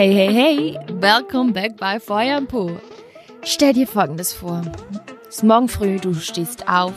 [0.00, 2.70] Hey, hey, hey, welcome back bei Feuer und Po.
[3.42, 4.62] Stell dir folgendes vor.
[5.28, 6.94] Es ist morgen früh, du stehst auf,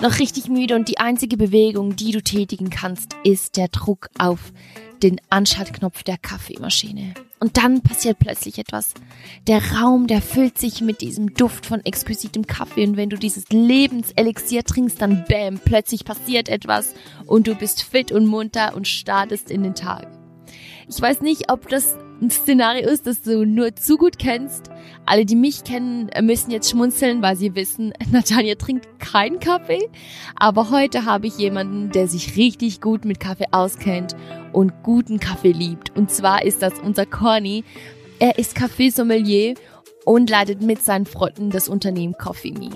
[0.00, 4.54] noch richtig müde und die einzige Bewegung, die du tätigen kannst, ist der Druck auf
[5.02, 7.12] den Anschaltknopf der Kaffeemaschine.
[7.38, 8.94] Und dann passiert plötzlich etwas.
[9.46, 13.50] Der Raum, der füllt sich mit diesem Duft von exquisitem Kaffee und wenn du dieses
[13.50, 16.94] Lebenselixier trinkst, dann bäm, plötzlich passiert etwas
[17.26, 20.08] und du bist fit und munter und startest in den Tag.
[20.88, 24.70] Ich weiß nicht, ob das ein Szenario ist, das du nur zu gut kennst.
[25.06, 29.88] Alle, die mich kennen, müssen jetzt schmunzeln, weil sie wissen, Natalia trinkt keinen Kaffee.
[30.36, 34.16] Aber heute habe ich jemanden, der sich richtig gut mit Kaffee auskennt
[34.52, 35.96] und guten Kaffee liebt.
[35.96, 37.64] Und zwar ist das unser Corny.
[38.18, 39.54] Er ist Kaffeesommelier
[40.04, 42.70] und leitet mit seinen Freunden das Unternehmen Coffee Me.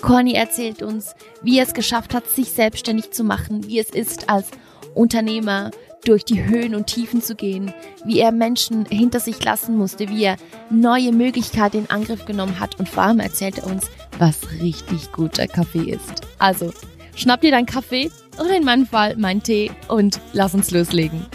[0.00, 4.30] Corny erzählt uns, wie er es geschafft hat, sich selbstständig zu machen, wie es ist,
[4.30, 4.48] als
[4.94, 5.70] Unternehmer
[6.04, 7.72] durch die Höhen und Tiefen zu gehen,
[8.04, 10.36] wie er Menschen hinter sich lassen musste, wie er
[10.70, 15.46] neue Möglichkeiten in Angriff genommen hat und vor allem erzählt er uns, was richtig guter
[15.46, 16.26] Kaffee ist.
[16.38, 16.72] Also,
[17.14, 21.26] schnapp dir deinen Kaffee oder in meinem Fall meinen Tee und lass uns loslegen.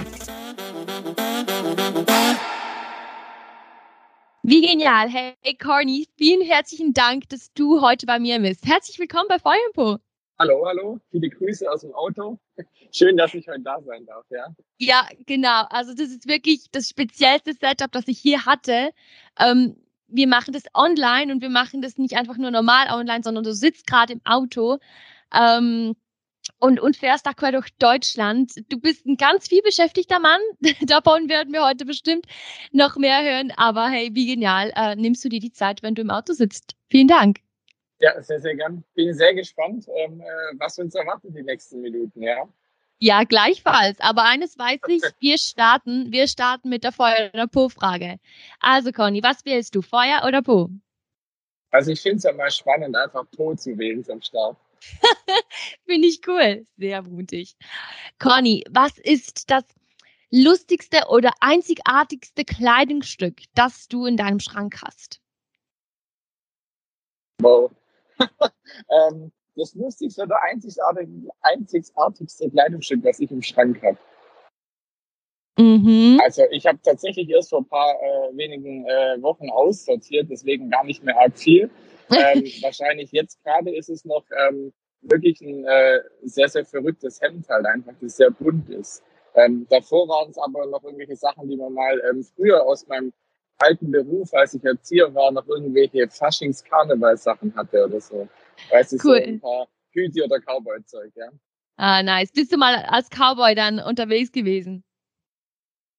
[4.43, 5.09] Wie genial.
[5.09, 8.65] Hey, Corny, vielen herzlichen Dank, dass du heute bei mir bist.
[8.65, 9.97] Herzlich willkommen bei Feuerpo.
[10.39, 10.99] Hallo, hallo.
[11.09, 12.39] Viele Grüße aus dem Auto.
[12.91, 14.55] Schön, dass ich heute da sein darf, ja.
[14.77, 15.63] Ja, genau.
[15.69, 18.91] Also das ist wirklich das speziellste Setup, das ich hier hatte.
[19.39, 19.75] Ähm,
[20.07, 23.53] wir machen das online und wir machen das nicht einfach nur normal online, sondern du
[23.53, 24.77] sitzt gerade im Auto
[25.33, 25.95] ähm,
[26.59, 28.53] und, und fährst da quer durch Deutschland.
[28.69, 30.39] Du bist ein ganz viel beschäftigter Mann.
[30.85, 32.27] Davon werden wir heute bestimmt
[32.71, 33.51] noch mehr hören.
[33.57, 36.75] Aber hey, wie genial, äh, nimmst du dir die Zeit, wenn du im Auto sitzt.
[36.89, 37.39] Vielen Dank.
[37.99, 38.83] Ja, sehr, sehr gern.
[38.93, 40.25] Bin sehr gespannt, ähm, äh,
[40.59, 42.47] was uns erwartet die nächsten Minuten, ja.
[42.99, 43.99] Ja, gleichfalls.
[43.99, 48.19] Aber eines weiß ich, wir starten, wir starten mit der Feuer- oder Po-Frage.
[48.59, 50.69] Also, Conny, was wählst du, Feuer oder Po?
[51.71, 54.57] Also, ich finde es ja mal spannend, einfach Po zu wählen zum Start.
[55.85, 56.65] finde ich cool.
[56.77, 57.55] Sehr mutig.
[58.19, 59.63] Conny, was ist das
[60.29, 65.19] lustigste oder einzigartigste Kleidungsstück, das du in deinem Schrank hast?
[67.39, 67.71] Wow.
[68.89, 73.97] ähm, das lustigste oder einzigartigste, einzigartigste Kleidungsstück, was ich im Schrank habe.
[75.57, 76.19] Mhm.
[76.23, 80.83] Also ich habe tatsächlich erst vor ein paar äh, wenigen äh, Wochen aussortiert, deswegen gar
[80.83, 81.71] nicht mehr arg viel.
[82.11, 87.49] Ähm, wahrscheinlich jetzt gerade ist es noch ähm, wirklich ein äh, sehr, sehr verrücktes Hemd
[87.49, 89.03] halt einfach, das sehr bunt ist.
[89.33, 93.13] Ähm, davor waren es aber noch irgendwelche Sachen, die man mal ähm, früher aus meinem
[93.59, 98.27] alten Beruf, als ich Erzieher war, noch irgendwelche Faschings-Karnevalsachen hatte oder so.
[98.71, 99.21] Weißt du, cool.
[99.23, 101.29] so ein paar Hüte oder Cowboy-Zeug, ja.
[101.77, 102.31] Ah, nice.
[102.31, 104.83] Bist du mal als Cowboy dann unterwegs gewesen?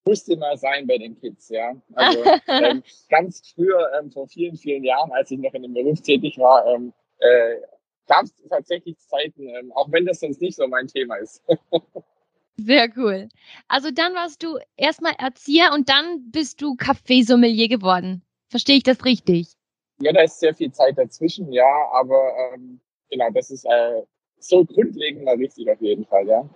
[0.05, 1.75] Musste mal sein bei den Kids, ja.
[1.95, 6.01] Also ähm, ganz früher, ähm, vor vielen, vielen Jahren, als ich noch in dem Beruf
[6.01, 7.57] tätig war, ähm, äh,
[8.07, 11.43] gab es tatsächlich Zeiten, ähm, auch wenn das sonst nicht so mein Thema ist.
[12.61, 13.29] Sehr cool.
[13.69, 18.23] Also dann warst du erstmal Erzieher und dann bist du Kaffeesommelier geworden.
[18.49, 19.53] Verstehe ich das richtig?
[20.01, 22.21] Ja, da ist sehr viel Zeit dazwischen, ja, aber
[22.55, 22.81] ähm,
[23.11, 24.03] genau, das ist äh,
[24.39, 26.49] so grundlegend mal richtig auf jeden Fall, ja.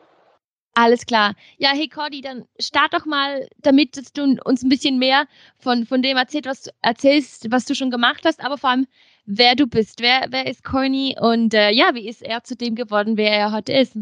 [0.75, 1.35] Alles klar.
[1.59, 5.27] Ja, hey Cordy, dann start doch mal damit, dass du uns ein bisschen mehr
[5.59, 8.87] von, von dem erzählst, was du erzählst, was du schon gemacht hast, aber vor allem,
[9.27, 10.01] wer du bist.
[10.01, 13.53] Wer, wer ist Corny und äh, ja, wie ist er zu dem geworden, wer er
[13.53, 13.97] heute ist?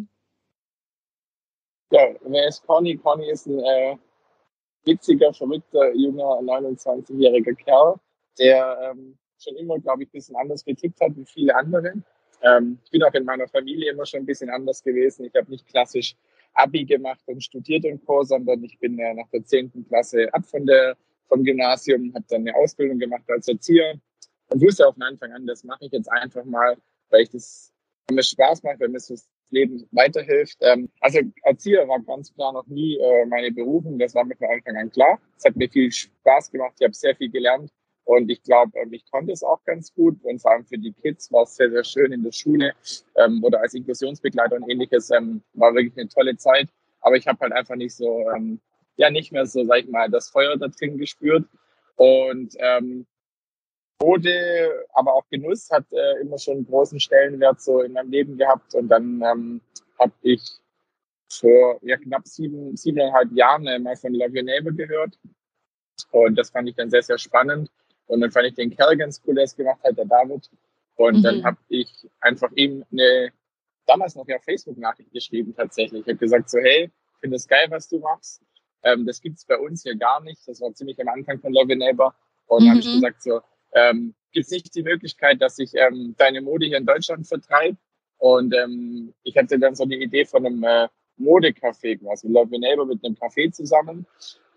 [1.90, 2.96] Ja, wer ist Conny?
[2.96, 3.96] Conny ist ein äh,
[4.84, 7.96] witziger, verrückter, junger, 29-jähriger Kerl,
[8.38, 11.94] der ähm, schon immer, glaube ich, ein bisschen anders getickt hat wie viele andere.
[12.42, 15.24] Ähm, ich bin auch in meiner Familie immer schon ein bisschen anders gewesen.
[15.24, 16.14] Ich habe nicht klassisch
[16.54, 19.86] Abi gemacht und studiert und Co., sondern ich bin äh, nach der 10.
[19.88, 20.96] Klasse ab von der,
[21.28, 23.94] vom Gymnasium, habe dann eine Ausbildung gemacht als Erzieher
[24.48, 26.76] und wusste auch von Anfang an, das mache ich jetzt einfach mal,
[27.10, 27.72] weil ich das
[28.10, 29.14] mir Spaß macht, weil mir so
[29.50, 30.59] Leben weiterhilft.
[30.61, 33.99] Ähm, also Erzieher war ganz klar noch nie äh, meine Berufung.
[33.99, 35.19] Das war mir von Anfang an klar.
[35.37, 36.75] Es hat mir viel Spaß gemacht.
[36.79, 37.70] Ich habe sehr viel gelernt.
[38.05, 40.23] Und ich glaube, ähm, ich konnte es auch ganz gut.
[40.25, 42.73] Und vor allem für die Kids war es sehr, sehr schön in der Schule
[43.17, 45.11] ähm, oder als Inklusionsbegleiter und ähnliches.
[45.11, 46.69] War wirklich eine tolle Zeit.
[47.00, 48.26] Aber ich habe halt einfach nicht so,
[48.96, 51.44] ja, nicht mehr so, sag ich mal, das Feuer da drin gespürt.
[51.96, 53.06] Und ähm,
[54.00, 58.37] Mode, aber auch Genuss hat äh, immer schon einen großen Stellenwert so in meinem Leben
[58.37, 58.75] gehabt.
[58.75, 59.61] Und dann ähm,
[59.99, 60.43] habe ich
[61.31, 65.19] vor ja, knapp sieben, siebeneinhalb Jahren äh, mal von Love Your Neighbor gehört.
[66.11, 67.70] Und das fand ich dann sehr, sehr spannend.
[68.06, 70.50] Und dann fand ich den Kerl ganz cool, der es gemacht hat, der David.
[70.96, 71.23] Und mhm.
[71.23, 73.32] dann habe ich einfach ihm eine,
[73.87, 76.00] damals noch ja Facebook-Nachricht geschrieben tatsächlich.
[76.00, 78.43] Ich habe gesagt so, hey, finde es geil, was du machst.
[78.82, 80.41] ähm, das gibt's bei uns hier gar nicht.
[80.49, 82.14] Das war ziemlich am Anfang von Love Neighbor.
[82.46, 82.70] Und mhm.
[82.70, 83.41] habe ich gesagt, so,
[83.72, 87.76] ähm, gibt nicht die Möglichkeit, dass ich ähm, deine Mode hier in Deutschland vertreibe?
[88.19, 90.88] Und ähm, ich hatte dann so eine Idee von einem äh,
[91.19, 94.06] Modecafé quasi, Love Neighbor mit einem Café zusammen.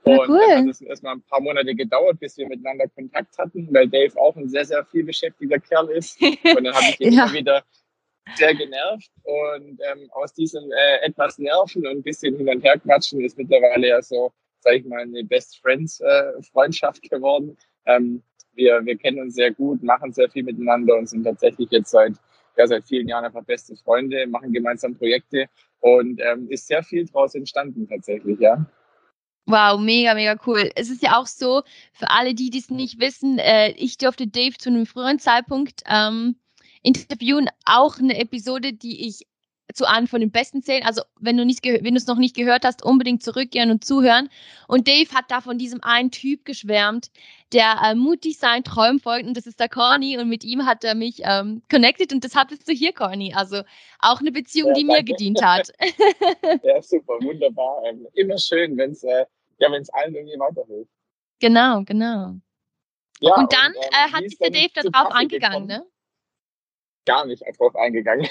[0.03, 0.39] Und ja, cool.
[0.47, 4.19] dann hat es erstmal ein paar Monate gedauert, bis wir miteinander Kontakt hatten, weil Dave
[4.19, 6.21] auch ein sehr, sehr viel beschäftigter Kerl ist.
[6.21, 7.25] Und dann habe ich ihn ja.
[7.25, 7.63] immer wieder
[8.35, 9.11] sehr genervt.
[9.23, 13.37] Und ähm, aus diesem äh, etwas Nerven und ein bisschen hin und her quatschen ist
[13.37, 17.57] mittlerweile ja so, sag ich mal, eine Best Friends äh, Freundschaft geworden.
[17.85, 18.23] Ähm,
[18.55, 22.13] wir, wir kennen uns sehr gut, machen sehr viel miteinander und sind tatsächlich jetzt seit,
[22.57, 25.47] ja, seit vielen Jahren einfach beste Freunde, machen gemeinsam Projekte
[25.79, 28.65] und ähm, ist sehr viel daraus entstanden tatsächlich, ja.
[29.45, 30.69] Wow, mega, mega cool.
[30.75, 34.57] Es ist ja auch so, für alle, die dies nicht wissen, äh, ich durfte Dave
[34.57, 36.37] zu einem früheren Zeitpunkt ähm,
[36.81, 37.49] interviewen.
[37.65, 39.27] Auch eine Episode, die ich
[39.73, 40.83] zu einem von den besten zählen.
[40.83, 44.29] Also wenn du nicht wenn du es noch nicht gehört hast, unbedingt zurückgehen und zuhören.
[44.67, 47.11] Und Dave hat da von diesem einen Typ geschwärmt,
[47.51, 50.83] der äh, mutig seinen Träumen folgt und das ist der Corny und mit ihm hat
[50.83, 53.33] er mich ähm, connected und das hattest du hier, Corny.
[53.33, 53.61] Also
[53.99, 55.03] auch eine Beziehung, ja, die danke.
[55.03, 55.71] mir gedient hat.
[56.63, 57.83] ja, super, wunderbar.
[57.85, 59.25] Ähm, immer schön, wenn es äh,
[59.59, 60.91] ja, wenn's allen irgendwie weiterhilft.
[61.39, 62.35] Genau, genau.
[63.19, 65.85] Ja, und dann und, ähm, äh, hat sich der Dave darauf eingegangen, ne?
[67.05, 68.27] gar nicht drauf eingegangen.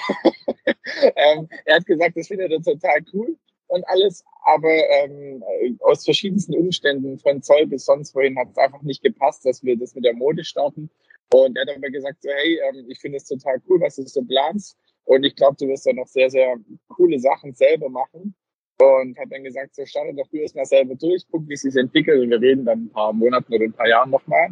[1.16, 3.36] ähm, er hat gesagt, das findet er total cool
[3.68, 5.42] und alles, aber ähm,
[5.80, 9.76] aus verschiedensten Umständen, von Zoll bis sonst wohin, hat es einfach nicht gepasst, dass wir
[9.76, 10.90] das mit der Mode starten.
[11.32, 14.06] Und er hat aber gesagt, so, hey, ähm, ich finde es total cool, was du
[14.06, 14.76] so planst.
[15.04, 16.56] Und ich glaube, du wirst da noch sehr, sehr
[16.88, 18.34] coole Sachen selber machen.
[18.78, 21.74] Und hat dann gesagt, so starte doch du erstmal selber durch, guck, wie es sich
[21.76, 22.20] entwickelt.
[22.20, 24.48] Und wir reden dann ein paar Monaten oder ein paar Jahren nochmal.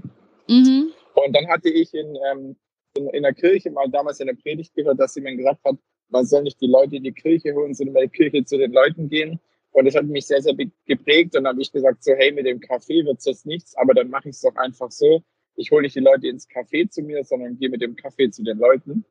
[0.49, 0.93] Mhm.
[1.15, 2.57] Und dann hatte ich in ähm,
[2.97, 5.77] in, in der Kirche mal damals in der Predigt gehört, dass jemand gesagt hat,
[6.11, 8.73] man soll nicht die Leute in die Kirche holen, sondern bei der Kirche zu den
[8.73, 9.41] Leuten gehen.
[9.73, 10.55] Und das hat mich sehr, sehr
[10.87, 11.37] geprägt.
[11.37, 13.95] Und dann habe ich gesagt, so, hey, mit dem Kaffee wird es jetzt nichts, aber
[13.95, 15.23] dann mache ich es doch einfach so.
[15.57, 18.43] Ich hole nicht die Leute ins Café zu mir, sondern gehe mit dem Kaffee zu
[18.43, 19.05] den Leuten.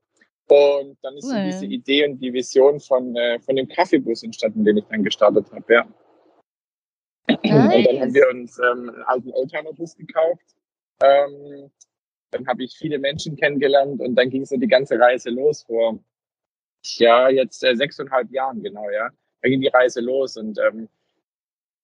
[0.48, 1.36] Und dann ist cool.
[1.36, 5.04] so diese Idee und die Vision von, äh, von dem Kaffeebus entstanden, den ich dann
[5.04, 5.88] gestartet habe, ja.
[7.28, 7.76] Nice.
[7.76, 10.56] Und dann haben wir uns ähm, einen alten Oldtimer-Bus gekauft.
[11.04, 11.70] Ähm,
[12.32, 16.00] dann habe ich viele Menschen kennengelernt und dann ging so die ganze Reise los vor,
[16.84, 19.10] ja, jetzt äh, sechseinhalb Jahren genau, ja.
[19.42, 20.90] Da ging die Reise los und ähm,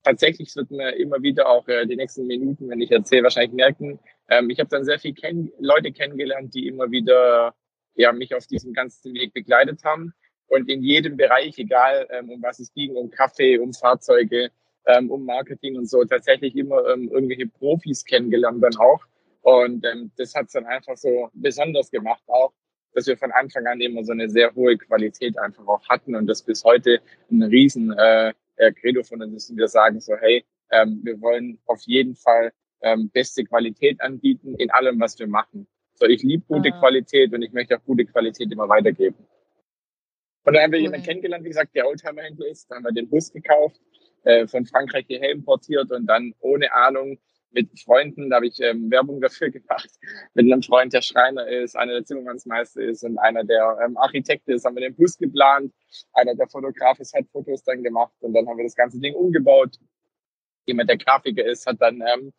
[0.04, 4.00] tatsächlich wird mir immer wieder auch äh, die nächsten Minuten, wenn ich erzähle, wahrscheinlich merken,
[4.30, 7.54] ähm, ich habe dann sehr viele kenn Leute kennengelernt, die immer wieder
[7.96, 10.14] ja, mich auf diesem ganzen Weg begleitet haben.
[10.48, 14.52] Und in jedem Bereich, egal ähm, um was es ging, um Kaffee, um Fahrzeuge,
[14.86, 19.04] ähm, um Marketing und so, tatsächlich immer ähm, irgendwelche Profis kennengelernt dann auch.
[19.42, 22.54] Und ähm, das hat es dann einfach so besonders gemacht auch,
[22.96, 26.28] dass wir von Anfang an immer so eine sehr hohe Qualität einfach auch hatten und
[26.28, 28.34] das bis heute ein riesen äh,
[28.80, 29.58] Credo von uns ist.
[29.58, 32.52] Wir sagen so, hey, ähm, wir wollen auf jeden Fall
[32.82, 35.68] ähm, beste Qualität anbieten in allem, was wir machen.
[35.96, 36.80] So, ich liebe gute ah.
[36.80, 39.18] Qualität und ich möchte auch gute Qualität immer weitergeben.
[40.46, 40.86] Und dann haben wir okay.
[40.86, 42.70] jemanden kennengelernt, wie gesagt, der Oldtimer-Händler ist.
[42.70, 43.82] Dann haben wir den Bus gekauft,
[44.24, 47.18] äh, von Frankreich hierher importiert und dann ohne Ahnung
[47.56, 49.90] mit Freunden, da habe ich ähm, Werbung dafür gemacht,
[50.36, 54.48] mit einem Freund, der Schreiner ist, einer der Zimmermannsmeister ist und einer der ähm, Architekt
[54.48, 55.74] ist, haben wir den Bus geplant,
[56.14, 59.16] einer der Fotograf ist, hat Fotos dann gemacht und dann haben wir das ganze Ding
[59.16, 59.78] umgebaut.
[60.68, 62.34] Jemand, der Grafiker ist, hat dann ähm,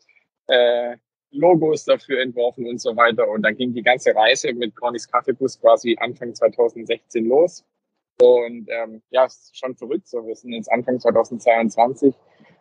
[0.48, 0.96] äh,
[1.30, 3.28] Logos dafür entworfen und so weiter.
[3.28, 7.64] Und dann ging die ganze Reise mit Cornys Kaffeebus quasi Anfang 2016 los.
[8.20, 10.08] Und ähm, ja, ist schon verrückt.
[10.08, 12.14] So, wir sind jetzt Anfang 2022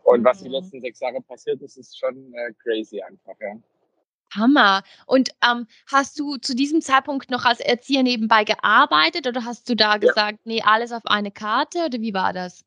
[0.04, 0.56] und was die mhm.
[0.56, 3.56] letzten sechs Jahre passiert ist, ist schon äh, crazy einfach, ja.
[4.36, 4.84] Hammer.
[5.06, 9.76] Und ähm, hast du zu diesem Zeitpunkt noch als Erzieher nebenbei gearbeitet oder hast du
[9.76, 9.98] da ja.
[9.98, 12.66] gesagt, nee, alles auf eine Karte oder wie war das?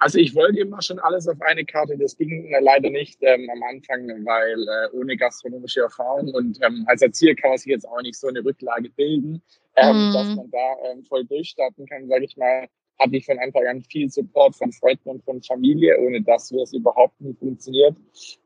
[0.00, 3.48] Also ich wollte immer schon alles auf eine Karte, das ging äh, leider nicht ähm,
[3.52, 7.86] am Anfang, weil äh, ohne gastronomische Erfahrung und ähm, als Erzieher kann man sich jetzt
[7.86, 9.42] auch nicht so eine Rücklage bilden,
[9.76, 10.12] ähm, mm.
[10.12, 12.66] dass man da ähm, voll durchstarten kann, sage ich mal
[13.00, 16.72] hatte ich von Anfang an viel Support von Freunden und von Familie, ohne dass es
[16.72, 17.96] überhaupt nicht funktioniert.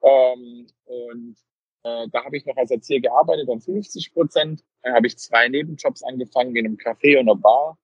[0.02, 1.36] Ähm, und
[1.82, 4.64] äh, da habe ich noch als Erzieher gearbeitet, dann 50 Prozent.
[4.82, 7.76] Dann habe ich zwei Nebenjobs angefangen in einem Café und einer Bar.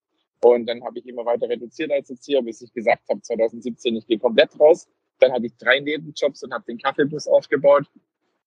[0.43, 4.07] Und dann habe ich immer weiter reduziert als Erzieher, bis ich gesagt habe, 2017, ich
[4.07, 4.89] gehe komplett raus.
[5.19, 7.87] Dann hatte ich drei Nebenjobs und habe den Kaffeebus aufgebaut.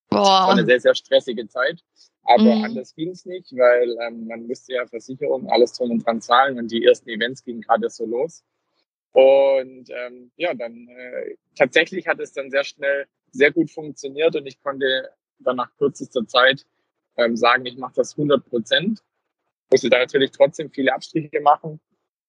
[0.09, 0.19] Boah.
[0.19, 1.83] Das war eine sehr, sehr stressige Zeit.
[2.23, 2.63] Aber mhm.
[2.63, 6.57] anders ging es nicht, weil ähm, man musste ja Versicherung, alles drum und dran zahlen
[6.57, 8.43] und die ersten Events gingen gerade so los.
[9.11, 14.45] Und ähm, ja, dann äh, tatsächlich hat es dann sehr schnell sehr gut funktioniert und
[14.47, 15.09] ich konnte
[15.39, 16.65] dann nach kürzester Zeit
[17.17, 19.03] ähm, sagen, ich mache das 100 Prozent.
[19.73, 21.79] Musste da natürlich trotzdem viele Abstriche machen.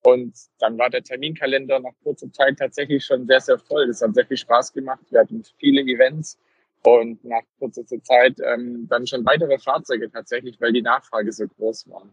[0.03, 3.87] Und dann war der Terminkalender nach kurzer Zeit tatsächlich schon sehr, sehr voll.
[3.87, 5.01] Das hat sehr viel Spaß gemacht.
[5.11, 6.39] Wir hatten viele Events
[6.83, 11.89] und nach kurzer Zeit ähm, dann schon weitere Fahrzeuge tatsächlich, weil die Nachfrage so groß
[11.89, 12.07] war.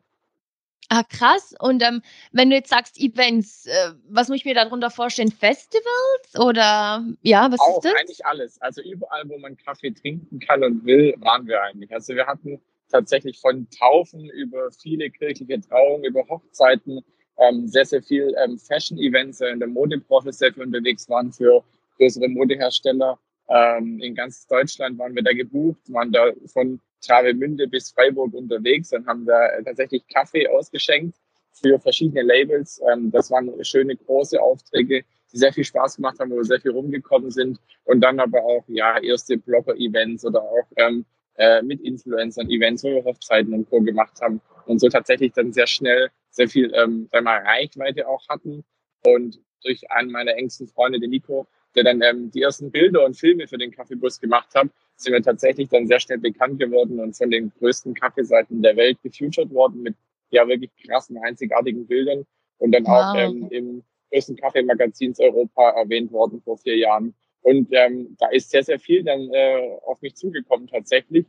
[0.94, 1.56] Ah, krass.
[1.60, 2.02] Und ähm,
[2.34, 5.32] wenn du jetzt sagst Events, äh, was muss ich mir darunter vorstellen?
[5.32, 7.94] Festivals oder ja, was Auch, ist das?
[8.00, 8.62] eigentlich alles.
[8.62, 11.94] Also überall, wo man Kaffee trinken kann und will, waren wir eigentlich.
[11.94, 12.62] Also wir hatten
[12.92, 17.04] tatsächlich von Taufen über viele kirchliche Trauungen, über Hochzeiten,
[17.38, 21.64] ähm, sehr, sehr viel ähm, Fashion-Events in der Modebranche sehr viel unterwegs waren für
[21.98, 23.20] größere Modehersteller.
[23.50, 28.94] Ähm, in ganz Deutschland waren wir da gebucht, waren da von Travemünde bis Freiburg unterwegs
[28.94, 31.18] und haben da tatsächlich Kaffee ausgeschenkt
[31.52, 32.82] für verschiedene Labels.
[32.92, 36.62] Ähm, das waren schöne große Aufträge, die sehr viel Spaß gemacht haben, wo wir sehr
[36.62, 37.60] viel rumgekommen sind.
[37.86, 42.90] Und dann aber auch ja erste Blogger-Events oder auch ähm, äh, mit Influencern Events, wo
[42.90, 43.82] wir Hochzeiten und Co.
[43.82, 48.64] gemacht haben und so tatsächlich dann sehr schnell sehr viel ähm, mal Reichweite auch hatten.
[49.06, 53.18] Und durch einen meiner engsten Freunde, den Nico, der dann ähm, die ersten Bilder und
[53.18, 57.16] Filme für den Kaffeebus gemacht hat, sind wir tatsächlich dann sehr schnell bekannt geworden und
[57.16, 59.96] von den größten Kaffeeseiten der Welt gefeatured worden mit
[60.30, 62.26] ja wirklich krassen, einzigartigen Bildern
[62.58, 62.92] und dann wow.
[62.92, 67.14] auch ähm, im größten Kaffeemagazins Europa erwähnt worden vor vier Jahren.
[67.42, 71.26] Und ähm, da ist sehr, sehr viel dann äh, auf mich zugekommen tatsächlich.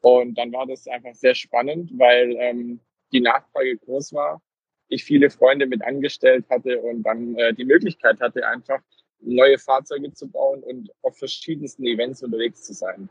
[0.00, 2.80] Und dann war das einfach sehr spannend, weil ähm,
[3.12, 4.40] die Nachfrage groß war,
[4.88, 8.80] ich viele Freunde mit angestellt hatte und dann äh, die Möglichkeit hatte, einfach
[9.20, 13.08] neue Fahrzeuge zu bauen und auf verschiedensten Events unterwegs zu sein.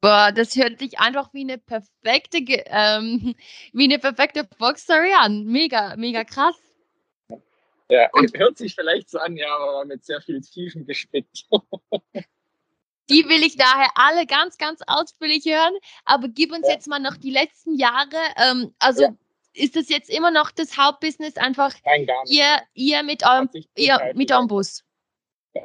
[0.00, 3.34] Boah, das hört sich einfach wie eine perfekte, ähm,
[3.72, 5.44] wie eine perfekte Volksstory an.
[5.44, 6.69] Mega, mega krass.
[7.90, 11.46] Ja, und hört sich vielleicht so an, ja, aber mit sehr viel Tiefen gespickt.
[13.10, 15.74] die will ich daher alle ganz, ganz ausführlich hören.
[16.04, 16.74] Aber gib uns ja.
[16.74, 18.16] jetzt mal noch die letzten Jahre.
[18.36, 19.14] Ähm, also ja
[19.54, 22.32] ist das jetzt immer noch das Hauptbusiness einfach Nein, gar nicht.
[22.32, 24.84] Ihr, ihr mit eurem, ihr mit eurem Bus?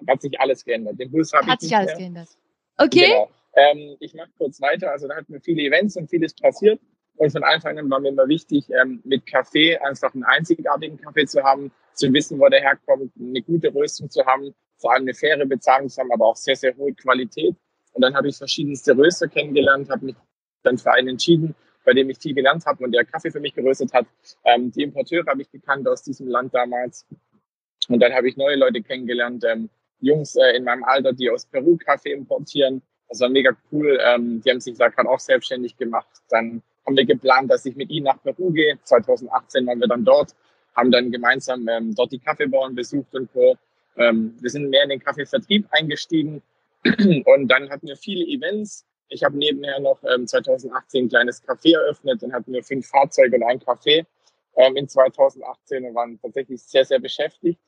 [0.08, 1.00] Hat sich alles geändert.
[1.00, 1.98] Den Bus habe Hat sich alles mehr.
[1.98, 2.30] geändert.
[2.78, 3.08] Okay.
[3.08, 3.30] Genau.
[3.56, 4.92] Ähm, ich mache kurz weiter.
[4.92, 6.82] Also da hatten wir viele Events und vieles passiert.
[7.18, 11.26] Und von Anfang an war mir immer wichtig, ähm, mit Kaffee einfach einen einzigartigen Kaffee
[11.26, 15.14] zu haben, zu wissen, wo der herkommt, eine gute Röstung zu haben, vor allem eine
[15.14, 17.56] faire Bezahlung zu haben, aber auch sehr, sehr hohe Qualität.
[17.94, 20.16] Und dann habe ich verschiedenste Röster kennengelernt, habe mich
[20.64, 21.56] dann für einen entschieden
[21.86, 24.08] bei dem ich viel gelernt habe und der Kaffee für mich geröstet hat.
[24.44, 27.06] Ähm, die Importeure habe ich gekannt aus diesem Land damals.
[27.88, 29.70] Und dann habe ich neue Leute kennengelernt, ähm,
[30.00, 32.82] Jungs äh, in meinem Alter, die aus Peru Kaffee importieren.
[33.08, 34.00] Das war mega cool.
[34.04, 36.10] Ähm, die haben sich da gerade auch selbstständig gemacht.
[36.30, 38.78] Dann haben wir geplant, dass ich mit ihnen nach Peru gehe.
[38.84, 40.36] 2018 waren wir dann dort,
[40.76, 43.58] haben dann gemeinsam ähm, dort die Kaffeebauern besucht und Co.
[43.98, 46.42] Ähm, wir sind mehr in den Kaffeevertrieb eingestiegen
[46.84, 51.74] und dann hatten wir viele Events ich habe nebenher noch ähm, 2018 ein kleines Café
[51.76, 52.24] eröffnet.
[52.24, 54.06] Dann hatten wir fünf Fahrzeuge und ein Café
[54.56, 57.60] ähm, in 2018 und waren tatsächlich sehr, sehr beschäftigt.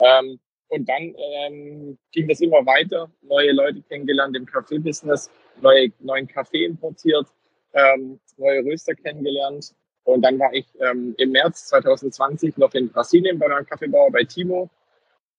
[0.00, 3.10] Ähm, und dann ähm, ging das immer weiter.
[3.22, 5.30] Neue Leute kennengelernt im Kaffee-Business,
[5.60, 7.26] neue, neuen Kaffee importiert,
[7.74, 9.74] ähm, neue Röster kennengelernt.
[10.04, 14.24] Und dann war ich ähm, im März 2020 noch in Brasilien bei einem Kaffeebauer bei
[14.24, 14.70] Timo.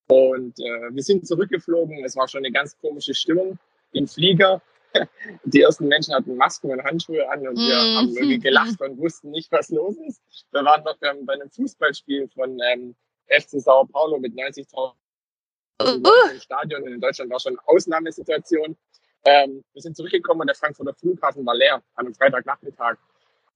[0.08, 2.04] Und äh, wir sind zurückgeflogen.
[2.04, 3.58] Es war schon eine ganz komische Stimmung
[3.92, 4.62] im Flieger
[5.44, 7.98] die ersten Menschen hatten Masken und Handschuhe an und wir mm.
[7.98, 10.22] haben irgendwie gelacht und wussten nicht, was los ist.
[10.52, 12.96] Wir waren noch ähm, bei einem Fußballspiel von ähm,
[13.28, 14.94] FC Sao Paulo mit 90.000
[15.82, 16.32] uh.
[16.32, 16.86] im Stadion.
[16.88, 18.78] In Deutschland war schon eine Ausnahmesituation.
[19.26, 22.98] Ähm, wir sind zurückgekommen und der Frankfurter Flughafen war leer an einem Freitagnachmittag.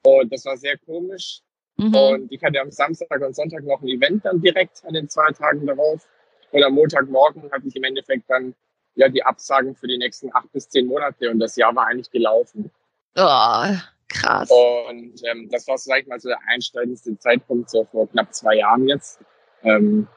[0.04, 1.42] Und das war sehr komisch.
[1.78, 1.96] Mhm.
[1.96, 5.32] Und ich hatte am Samstag und Sonntag noch ein Event dann direkt an den zwei
[5.32, 6.08] Tagen darauf.
[6.52, 8.56] Und am Montagmorgen hatte ich im Endeffekt dann
[8.96, 12.12] ja die Absagen für die nächsten acht bis zehn Monate und das Jahr war eigentlich
[12.12, 12.72] gelaufen.
[13.16, 13.66] Oh,
[14.08, 14.50] krass.
[14.52, 18.88] Und ähm, das war, ich mal, so der einsteigendste Zeitpunkt, so vor knapp zwei Jahren
[18.88, 19.20] jetzt.
[19.64, 20.08] Ähm,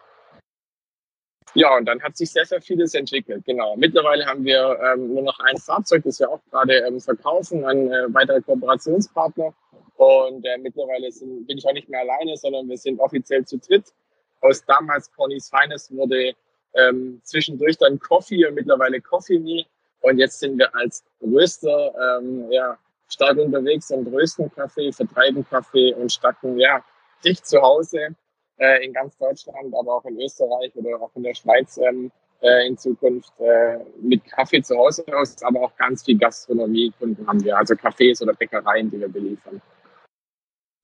[1.55, 3.45] ja, und dann hat sich sehr, sehr vieles entwickelt.
[3.45, 3.77] Genau.
[3.77, 7.93] Mittlerweile haben wir ähm, nur noch ein Fahrzeug, das wir auch gerade ähm, verkaufen, ein
[7.93, 9.53] äh, weiterer Kooperationspartner.
[9.97, 13.59] Und äh, mittlerweile sind, bin ich auch nicht mehr alleine, sondern wir sind offiziell zu
[13.59, 13.93] dritt.
[14.41, 16.33] Aus damals Pony's Finest wurde
[16.75, 19.65] ähm, zwischendurch dann Coffee und mittlerweile Coffee Me.
[20.01, 22.79] Und jetzt sind wir als Röster ähm, ja,
[23.09, 26.83] stark unterwegs und rösten Kaffee, vertreiben Kaffee und statten ja
[27.25, 28.17] dich zu Hause
[28.63, 32.67] äh, in ganz Deutschland, aber auch in Österreich oder auch in der Schweiz ähm, äh,
[32.67, 37.57] in Zukunft äh, mit Kaffee zu Hause aus, aber auch ganz viel Gastronomie-Kunden haben wir,
[37.57, 39.61] also Cafés oder Bäckereien, die wir beliefern.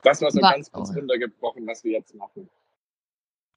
[0.02, 0.52] Das war so wow.
[0.52, 2.48] ganz kurz runtergebrochen, was wir jetzt machen.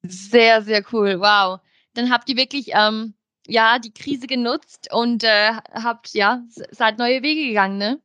[0.04, 1.20] Sehr, sehr cool.
[1.20, 1.60] Wow
[1.94, 3.14] dann habt ihr wirklich ähm,
[3.46, 8.00] ja die Krise genutzt und äh, habt ja seid neue Wege gegangen, ne?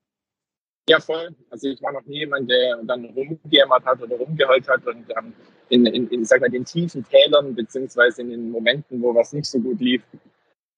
[0.89, 1.35] Ja, voll.
[1.49, 5.33] Also ich war noch nie jemand, der dann rumgejammert hat oder rumgeheult hat und ähm,
[5.69, 9.45] in, in, in sag mal, den tiefen Tälern beziehungsweise in den Momenten, wo was nicht
[9.45, 10.01] so gut lief,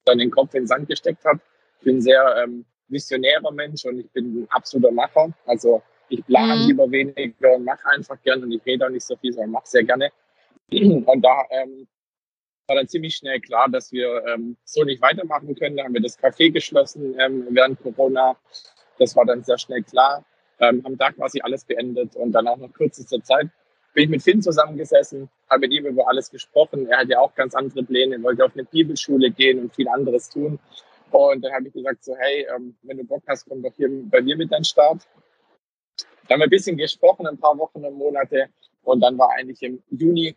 [0.05, 1.39] dann den Kopf in den Sand gesteckt habe.
[1.79, 5.31] Ich bin sehr ähm, visionärer Mensch und ich bin ein absoluter Macher.
[5.45, 6.67] Also ich plane mhm.
[6.67, 9.67] lieber weniger und mache einfach gerne und ich rede auch nicht so viel, sondern mache
[9.67, 10.11] sehr gerne.
[10.71, 11.87] Und da ähm,
[12.67, 15.77] war dann ziemlich schnell klar, dass wir ähm, so nicht weitermachen können.
[15.77, 18.37] Da haben wir das Café geschlossen ähm, während Corona.
[18.99, 20.23] Das war dann sehr schnell klar.
[20.59, 23.49] Ähm, haben da quasi alles beendet und dann auch nach kürzester Zeit
[23.93, 26.87] bin ich mit Finn zusammengesessen, habe mit ihm über alles gesprochen.
[26.87, 30.29] Er hat ja auch ganz andere Pläne, wollte auf eine Bibelschule gehen und viel anderes
[30.29, 30.59] tun.
[31.11, 33.89] Und dann habe ich gesagt so, hey, ähm, wenn du Bock hast, komm doch hier
[33.89, 35.07] bei mir mit deinem Start.
[36.27, 38.49] Dann haben wir ein bisschen gesprochen, ein paar Wochen und Monate.
[38.83, 40.35] Und dann war eigentlich im Juni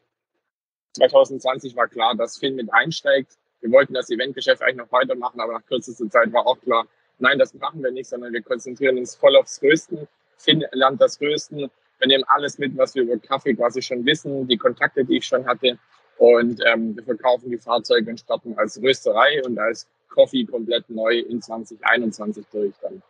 [0.95, 3.39] 2020 war klar, dass Finn mit einsteigt.
[3.61, 6.87] Wir wollten das Eventgeschäft eigentlich noch weitermachen, aber nach kürzester Zeit war auch klar,
[7.19, 10.09] nein, das machen wir nicht, sondern wir konzentrieren uns voll aufs Rösten.
[10.37, 11.71] Finn lernt das Rösten.
[12.03, 15.25] Wir nehmen alles mit, was wir über Kaffee quasi schon wissen, die Kontakte, die ich
[15.25, 15.79] schon hatte.
[16.19, 21.21] Und ähm, wir verkaufen die Fahrzeuge und starten als Rösterei und als Coffee komplett neu
[21.21, 23.01] in 2021 durch dann.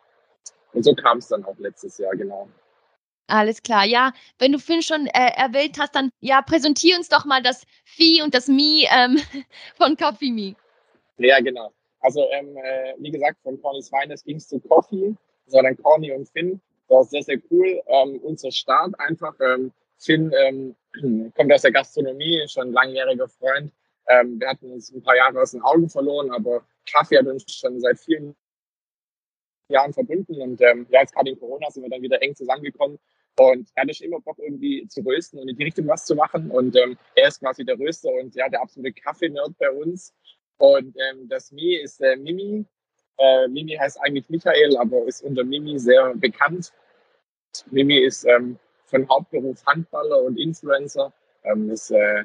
[0.75, 2.49] Und so kam es dann auch letztes Jahr, genau.
[3.29, 4.13] Alles klar, ja.
[4.39, 8.21] Wenn du Finn schon äh, erwähnt hast, dann ja, präsentier uns doch mal das Vieh
[8.21, 9.19] und das Mi ähm,
[9.77, 10.55] von Coffee Me.
[11.17, 11.73] Ja, genau.
[12.01, 16.29] Also ähm, äh, wie gesagt, von Cornys Weines ging es zu Coffee, sondern Corny und
[16.29, 16.61] Finn.
[16.93, 17.81] War sehr, sehr cool.
[17.87, 19.35] Ähm, unser Start einfach.
[19.41, 20.77] Ähm, Finn ähm,
[21.37, 23.73] kommt aus der Gastronomie, schon ein langjähriger Freund.
[24.09, 27.51] Ähm, wir hatten uns ein paar Jahre aus den Augen verloren, aber Kaffee hat uns
[27.51, 28.37] schon seit vielen
[29.69, 30.39] Jahren verbunden.
[30.43, 32.99] Und ähm, ja, jetzt gerade in Corona sind wir dann wieder eng zusammengekommen.
[33.39, 36.15] Und er hatte schon immer Bock, irgendwie zu rösten und in die Richtung was zu
[36.15, 36.51] machen.
[36.51, 40.13] Und ähm, er ist quasi der Röster und ja, der absolute Kaffee-Nerd bei uns.
[40.59, 42.67] Und ähm, das Mi ist äh, Mimi.
[43.17, 46.73] Äh, Mimi heißt eigentlich Michael, aber ist unter Mimi sehr bekannt.
[47.71, 51.13] Mimi ist ähm, von Hauptberuf Handballer und Influencer.
[51.45, 52.25] Ähm, ist äh,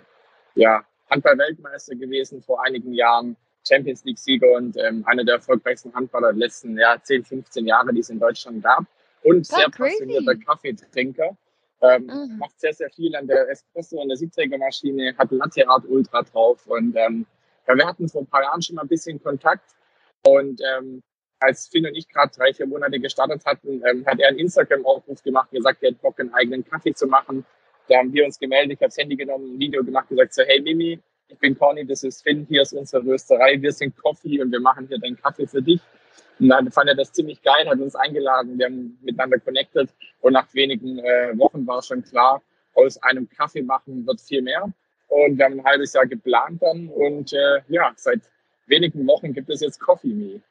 [0.55, 3.35] ja Handball-Weltmeister gewesen vor einigen Jahren
[3.67, 7.99] Champions League-Sieger und ähm, einer der erfolgreichsten Handballer der letzten ja, 10, 15 Jahre, die
[7.99, 8.85] es in Deutschland gab.
[9.23, 9.97] Und oh, sehr crazy.
[9.97, 11.37] passionierter Kaffeetrinker.
[11.81, 12.37] Ähm, mhm.
[12.39, 16.65] Macht sehr, sehr viel an der Espresso- und der Siebträgermaschine, hat Latte Art Ultra drauf.
[16.67, 17.25] Und ähm,
[17.67, 19.75] ja, wir hatten vor ein paar Jahren schon mal ein bisschen Kontakt.
[20.25, 21.03] Und ähm,
[21.39, 25.21] als Finn und ich gerade drei, vier Monate gestartet hatten, ähm, hat er einen Instagram-Aufruf
[25.23, 27.45] gemacht gesagt, er hat Bock, einen eigenen Kaffee zu machen.
[27.87, 30.43] Da haben wir uns gemeldet, ich habe das Handy genommen, ein Video gemacht, gesagt so,
[30.43, 34.41] hey Mimi, ich bin Conny, das ist Finn, hier ist unsere Rösterei, wir sind Coffee
[34.41, 35.81] und wir machen hier deinen Kaffee für dich.
[36.39, 39.89] Und dann fand er das ziemlich geil, hat uns eingeladen, wir haben miteinander connected
[40.21, 42.41] und nach wenigen äh, Wochen war schon klar,
[42.73, 44.71] aus einem Kaffee machen wird viel mehr.
[45.07, 48.21] Und wir haben ein halbes Jahr geplant dann und äh, ja, seit
[48.67, 50.41] wenigen Wochen gibt es jetzt Coffee Me.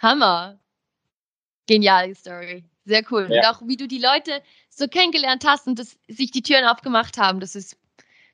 [0.00, 0.58] Hammer.
[1.66, 2.64] Geniale Story.
[2.84, 3.28] Sehr cool.
[3.30, 3.50] Ja.
[3.50, 7.18] Und auch wie du die Leute so kennengelernt hast und dass sich die Türen aufgemacht
[7.18, 7.76] haben, das ist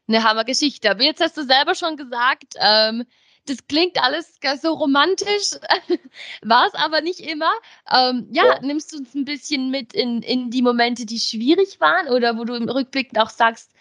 [0.07, 0.91] eine Hammergeschichte.
[0.91, 3.05] Aber jetzt hast du selber schon gesagt, ähm,
[3.47, 5.53] das klingt alles so romantisch,
[6.43, 7.51] war es aber nicht immer.
[7.91, 11.81] Ähm, ja, ja, nimmst du uns ein bisschen mit in, in die Momente, die schwierig
[11.81, 13.73] waren oder wo du im Rückblick auch sagst,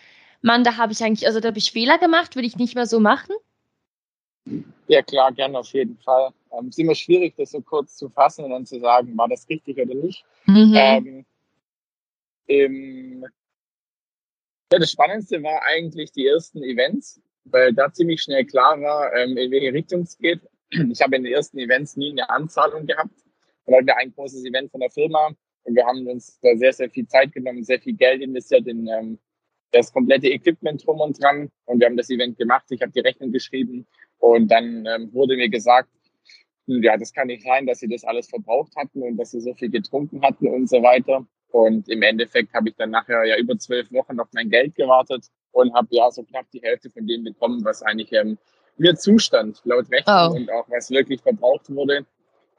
[0.41, 2.87] Mann, da habe ich eigentlich, also da habe ich Fehler gemacht, will ich nicht mehr
[2.87, 3.35] so machen?
[4.87, 6.33] Ja, klar, gerne auf jeden Fall.
[6.51, 9.27] Ähm, es ist immer schwierig, das so kurz zu fassen und dann zu sagen, war
[9.27, 10.25] das richtig oder nicht.
[10.45, 10.73] Mhm.
[10.75, 11.25] Ähm,
[12.47, 13.25] im,
[14.71, 19.37] ja, das Spannendste war eigentlich die ersten Events, weil da ziemlich schnell klar war, ähm,
[19.37, 20.41] in welche Richtung es geht.
[20.69, 23.15] Ich habe in den ersten Events nie eine Anzahlung gehabt.
[23.65, 26.73] Dann hatten wir ein großes Event von der Firma und wir haben uns da sehr,
[26.73, 29.19] sehr viel Zeit genommen, sehr viel Geld investiert in ähm,
[29.71, 32.65] das komplette Equipment drum und dran und wir haben das Event gemacht.
[32.69, 33.85] Ich habe die Rechnung geschrieben
[34.19, 35.89] und dann ähm, wurde mir gesagt,
[36.81, 39.53] ja, das kann nicht sein, dass sie das alles verbraucht hatten und dass sie so
[39.53, 41.25] viel getrunken hatten und so weiter.
[41.51, 45.27] Und im Endeffekt habe ich dann nachher ja über zwölf Wochen auf mein Geld gewartet
[45.51, 48.38] und habe ja so knapp die Hälfte von dem bekommen, was eigentlich ähm,
[48.77, 50.36] mir zustand, laut Rechnung oh.
[50.36, 52.05] und auch was wirklich verbraucht wurde.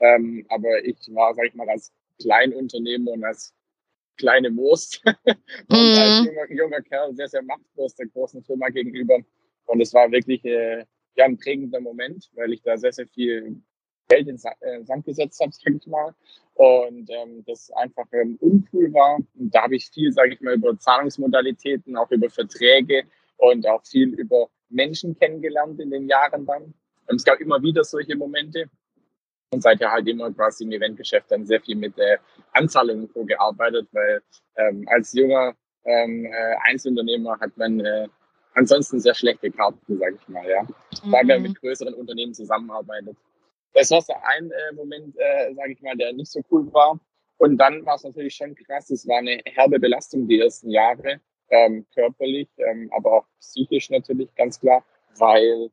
[0.01, 3.55] Ähm, aber ich war, sag ich mal, als Kleinunternehmer und als
[4.18, 5.37] kleine Wurst und
[5.68, 5.98] mm.
[5.98, 9.18] als junger, junger, Kerl sehr, sehr machtlos der großen Firma gegenüber.
[9.66, 10.85] Und es war wirklich äh,
[11.16, 13.62] ja, ein prägender Moment, weil ich da sehr, sehr viel
[14.12, 16.14] Geld in äh, Sand gesetzt habe, sag ich mal.
[16.55, 19.16] Und ähm, das einfach ähm, uncool war.
[19.16, 23.05] Und da habe ich viel, sage ich mal, über Zahlungsmodalitäten, auch über Verträge
[23.38, 26.75] und auch viel über Menschen kennengelernt in den Jahren dann.
[27.07, 28.68] Es gab immer wieder solche Momente.
[29.51, 32.16] Und seither halt immer quasi im Eventgeschäft dann sehr viel mit äh,
[32.53, 34.22] Anzahlungen gearbeitet, weil
[34.57, 38.09] ähm, als junger ähm, äh, Einzelunternehmer hat man äh,
[38.55, 40.62] ansonsten sehr schlechte Karten, sage ich mal, ja.
[40.62, 41.12] Mhm.
[41.12, 43.16] Weil man mit größeren Unternehmen zusammenarbeitet.
[43.74, 46.98] Das war so ein äh, Moment, äh, sage ich mal, der nicht so cool war.
[47.38, 48.90] Und dann war es natürlich schon krass.
[48.90, 51.20] Es war eine herbe Belastung die ersten Jahre.
[51.52, 54.85] ähm, körperlich, ähm, aber auch psychisch natürlich ganz klar,
[55.18, 55.70] weil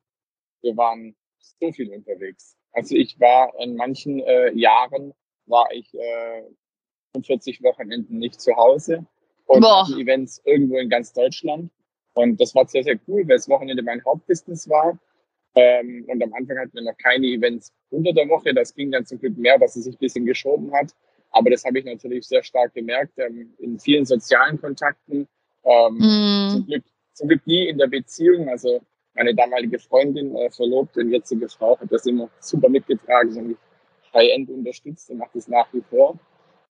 [0.61, 2.57] wir waren so viel unterwegs.
[2.73, 5.13] Also ich war in manchen äh, Jahren
[5.45, 6.43] war ich äh,
[7.13, 9.05] 45 Wochenenden nicht zu Hause
[9.47, 9.63] und
[9.97, 11.71] Events irgendwo in ganz Deutschland.
[12.13, 14.99] Und das war sehr, sehr cool, weil das Wochenende mein Hauptbusiness war.
[15.59, 18.53] Ähm, und am Anfang hatten wir noch keine Events unter der Woche.
[18.53, 20.93] Das ging dann zum Glück mehr, dass es sich ein bisschen geschoben hat.
[21.31, 25.27] Aber das habe ich natürlich sehr stark gemerkt ähm, in vielen sozialen Kontakten.
[25.63, 26.49] Ähm, Mm.
[26.51, 28.47] zum, Glück, zum Glück nie in der Beziehung.
[28.49, 28.79] Also
[29.13, 33.57] meine damalige Freundin, äh, Verlobte und jetzige Frau hat das immer super mitgetragen und mich
[34.13, 36.17] high-end unterstützt und macht das nach wie vor.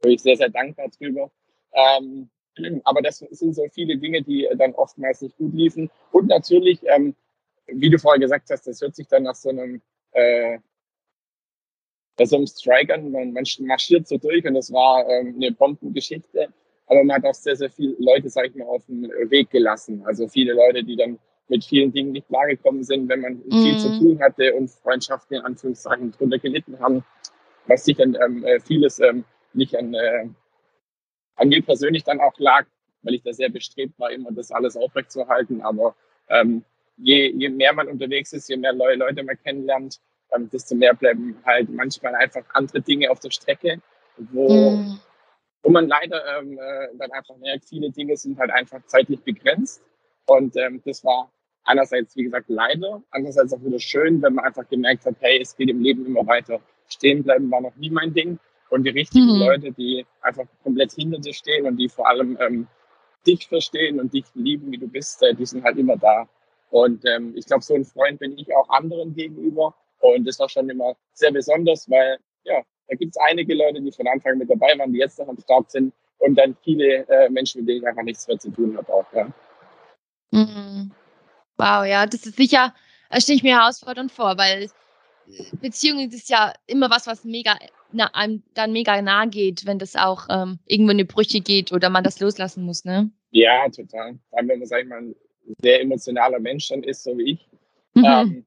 [0.02, 1.30] Da bin ich sehr, sehr dankbar drüber.
[1.73, 2.30] Ähm,
[2.84, 5.89] aber das sind so viele Dinge, die dann oftmals nicht gut liefen.
[6.12, 7.15] Und natürlich, ähm,
[7.73, 10.60] wie du vorher gesagt hast, das hört sich dann nach so einem, äh,
[12.17, 13.12] nach so einem Strike an.
[13.12, 16.49] Man, man marschiert so durch und das war ähm, eine Bombengeschichte.
[16.88, 20.03] Aber man hat auch sehr, sehr viele Leute, sag ich mal, auf dem Weg gelassen.
[20.05, 23.77] Also viele Leute, die dann mit vielen Dingen nicht klargekommen sind, wenn man viel Mhm.
[23.77, 27.03] zu tun hatte und Freundschaften in Anführungszeichen drunter gelitten haben,
[27.67, 30.27] was sich dann ähm, äh, vieles ähm, nicht an, äh,
[31.36, 32.65] an mir persönlich dann auch lag,
[33.01, 35.62] weil ich da sehr bestrebt war, immer das alles aufrechtzuerhalten.
[35.62, 35.95] Aber
[36.27, 36.63] ähm,
[37.01, 39.99] je, je mehr man unterwegs ist, je mehr neue Leute man kennenlernt,
[40.31, 43.81] ähm, desto mehr bleiben halt manchmal einfach andere Dinge auf der Strecke,
[44.17, 44.99] wo, Mm.
[45.63, 49.81] wo man leider ähm, äh, dann einfach merkt, viele Dinge sind halt einfach zeitlich begrenzt.
[50.27, 51.31] Und ähm, das war
[51.63, 55.55] einerseits, wie gesagt, leider, andererseits auch wieder schön, wenn man einfach gemerkt hat, hey, es
[55.55, 56.62] geht im Leben immer weiter.
[56.88, 58.39] Stehen bleiben war noch nie mein Ding.
[58.69, 59.39] Und die richtigen Mhm.
[59.39, 62.67] Leute, die einfach komplett hinter dir stehen und die vor allem ähm,
[63.25, 66.27] dich verstehen und dich lieben, wie du bist, äh, die sind halt immer da.
[66.69, 69.73] Und ähm, ich glaube, so ein Freund bin ich auch anderen gegenüber.
[69.99, 73.91] Und das war schon immer sehr besonders, weil ja, da gibt es einige Leute, die
[73.91, 77.29] von Anfang mit dabei waren, die jetzt noch am Start sind und dann viele äh,
[77.29, 79.05] Menschen, mit denen ich einfach nichts mehr zu tun habe auch.
[79.13, 79.32] Ja.
[80.32, 80.91] Mhm.
[81.58, 82.73] Wow, ja, das ist sicher,
[83.10, 84.69] das stelle ich mir herausfordernd vor, weil
[85.62, 87.58] Beziehungen ist ja immer was, was mega
[87.91, 91.71] na, einem dann mega nahe geht, wenn das auch ähm, irgendwo in die Brüche geht
[91.71, 93.10] oder man das loslassen muss, ne?
[93.32, 94.19] Ja, total.
[94.29, 95.15] Vor allem, wenn man, sag ich mal,
[95.62, 97.47] sehr emotionaler Mensch dann ist, so wie ich.
[97.93, 98.05] Mhm.
[98.05, 98.45] Ähm,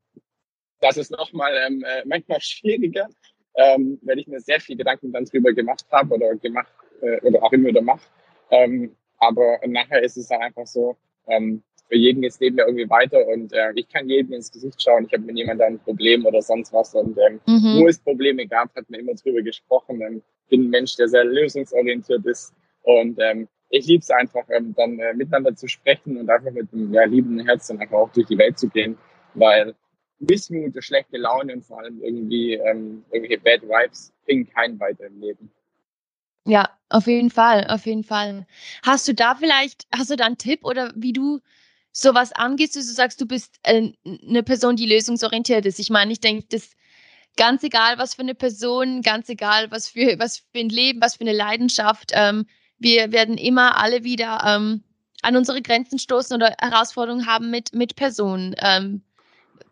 [0.80, 3.08] das ist nochmal ähm, äh, manchmal schwieriger,
[3.54, 7.42] ähm, weil ich mir sehr viel Gedanken dann drüber gemacht habe oder gemacht äh, oder
[7.42, 8.06] auch immer wieder mache.
[8.50, 10.96] Ähm, aber nachher ist es dann einfach so,
[11.28, 14.82] ähm, für jeden geht's Leben ja irgendwie weiter und äh, ich kann jedem ins Gesicht
[14.82, 15.04] schauen.
[15.06, 17.80] Ich habe mit jemandem ein Problem oder sonst was und ähm, Mhm.
[17.80, 20.00] wo es Probleme gab, hat man immer drüber gesprochen.
[20.00, 24.74] Ähm, bin ein Mensch, der sehr lösungsorientiert ist und ähm, ich liebe es einfach, ähm,
[24.76, 28.12] dann äh, miteinander zu sprechen und einfach mit einem ja, liebenden Herz dann einfach auch
[28.12, 28.98] durch die Welt zu gehen,
[29.34, 29.74] weil
[30.18, 35.20] Missmut, schlechte Laune und vor allem irgendwie ähm, irgendwelche Bad Vibes bringen keinen weiter im
[35.20, 35.50] Leben.
[36.44, 38.46] Ja, auf jeden Fall, auf jeden Fall.
[38.84, 41.40] Hast du da vielleicht, hast du da einen Tipp oder wie du
[41.92, 45.78] sowas angehst, dass du sagst, du bist äh, eine Person, die lösungsorientiert ist?
[45.78, 46.72] Ich meine, ich denke, das
[47.38, 51.16] ganz egal, was für eine Person, ganz egal, was für, was für ein Leben, was
[51.16, 52.46] für eine Leidenschaft, ähm,
[52.82, 54.82] wir werden immer alle wieder ähm,
[55.22, 58.54] an unsere Grenzen stoßen oder Herausforderungen haben mit, mit Personen.
[58.58, 59.02] Ähm,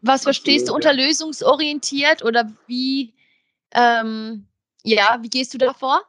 [0.00, 3.12] was verstehst du Absolut, unter lösungsorientiert oder wie,
[3.74, 4.46] ähm,
[4.84, 6.00] ja, wie gehst du da vor?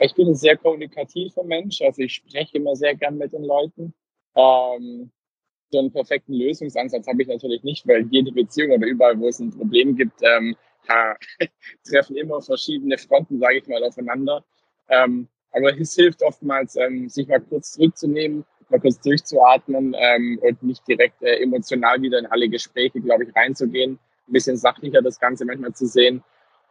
[0.00, 3.94] Ich bin ein sehr kommunikativer Mensch, also ich spreche immer sehr gern mit den Leuten.
[4.34, 5.10] Ähm,
[5.70, 9.38] so einen perfekten Lösungsansatz habe ich natürlich nicht, weil jede Beziehung oder überall, wo es
[9.38, 10.56] ein Problem gibt, ähm,
[10.88, 11.16] ha,
[11.88, 14.44] treffen immer verschiedene Fronten, sage ich mal, aufeinander.
[14.88, 20.62] Ähm, aber es hilft oftmals, ähm, sich mal kurz zurückzunehmen, mal kurz durchzuatmen ähm, und
[20.62, 23.98] nicht direkt äh, emotional wieder in alle Gespräche, glaube ich, reinzugehen.
[24.28, 26.22] Ein bisschen sachlicher das Ganze manchmal zu sehen.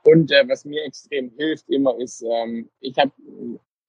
[0.03, 3.11] Und äh, was mir extrem hilft immer ist, ähm, ich habe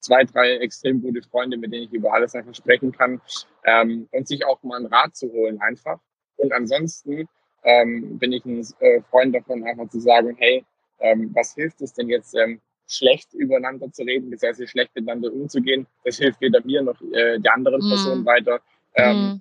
[0.01, 3.21] zwei, drei extrem gute Freunde, mit denen ich über alles einfach sprechen kann
[3.65, 6.01] ähm, und sich auch mal einen Rat zu holen einfach.
[6.37, 7.29] Und ansonsten
[7.63, 10.65] ähm, bin ich ein äh, Freund davon, einfach zu sagen, hey,
[10.99, 15.87] ähm, was hilft es denn jetzt, ähm, schlecht übereinander zu reden, beziehungsweise schlecht miteinander umzugehen?
[16.05, 17.89] Das hilft weder mir noch äh, der anderen Mm.
[17.89, 18.61] Person weiter.
[18.95, 19.41] Ähm, Mm.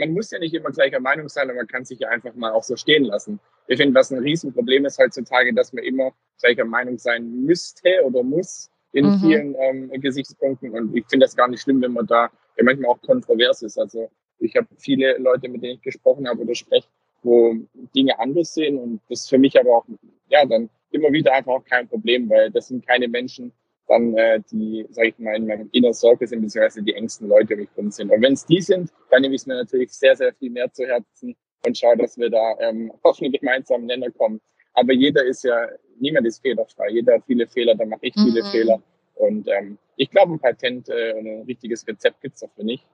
[0.00, 2.52] man muss ja nicht immer gleicher Meinung sein, aber man kann sich ja einfach mal
[2.52, 3.38] auch so stehen lassen.
[3.66, 8.22] Ich finde, was ein Riesenproblem ist heutzutage, dass man immer gleicher Meinung sein müsste oder
[8.22, 9.12] muss in Mhm.
[9.12, 10.70] vielen ähm, Gesichtspunkten.
[10.70, 13.78] Und ich finde das gar nicht schlimm, wenn man da ja manchmal auch kontrovers ist.
[13.78, 16.88] Also ich habe viele Leute, mit denen ich gesprochen habe oder spreche,
[17.22, 17.54] wo
[17.94, 19.84] Dinge anders sehen und das ist für mich aber auch
[20.28, 23.52] ja dann immer wieder einfach auch kein Problem, weil das sind keine Menschen,
[23.86, 27.54] dann äh, die, sage ich mal, in meinem Inner Circle sind, beziehungsweise die engsten Leute
[27.54, 28.10] um mich drin sind.
[28.10, 30.72] Und wenn es die sind, dann nehme ich es mir natürlich sehr, sehr viel mehr
[30.72, 34.40] zu Herzen und schaue, dass wir da ähm, auf einen gemeinsamen Nenner kommen.
[34.74, 36.90] Aber jeder ist ja, niemand ist fehlerfrei.
[36.90, 38.50] Jeder hat viele Fehler, da mache ich viele Mhm.
[38.50, 38.82] Fehler.
[39.16, 42.86] Und ähm, ich glaube, ein Patent äh, und ein richtiges Rezept gibt's dafür nicht.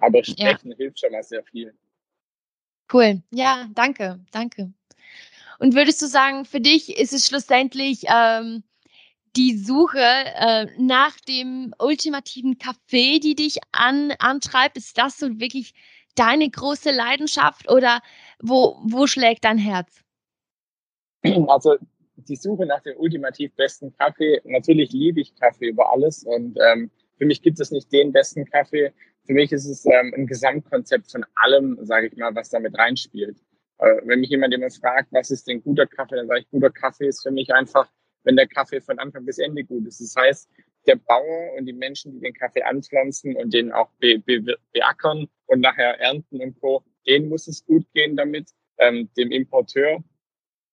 [0.00, 0.76] Aber sprechen ja.
[0.76, 1.74] hilft schon mal sehr viel.
[2.92, 3.20] Cool.
[3.30, 4.72] Ja, danke, danke.
[5.62, 8.64] Und würdest du sagen, für dich ist es schlussendlich ähm,
[9.36, 14.76] die Suche äh, nach dem ultimativen Kaffee, die dich an, antreibt?
[14.76, 15.72] Ist das so wirklich
[16.16, 18.00] deine große Leidenschaft oder
[18.42, 20.02] wo, wo schlägt dein Herz?
[21.46, 21.76] Also
[22.16, 26.90] die Suche nach dem ultimativ besten Kaffee, natürlich liebe ich Kaffee über alles und ähm,
[27.18, 28.92] für mich gibt es nicht den besten Kaffee.
[29.26, 33.36] Für mich ist es ähm, ein Gesamtkonzept von allem, sage ich mal, was damit reinspielt.
[33.82, 36.70] Äh, wenn mich jemand immer fragt, was ist denn guter Kaffee, dann sage ich, guter
[36.70, 37.88] Kaffee ist für mich einfach,
[38.22, 40.00] wenn der Kaffee von Anfang bis Ende gut ist.
[40.00, 40.48] Das heißt,
[40.86, 45.28] der Bauer und die Menschen, die den Kaffee anpflanzen und den auch be be beackern
[45.46, 48.50] und nachher ernten und Co., denen muss es gut gehen damit.
[48.78, 50.02] Ähm, dem Importeur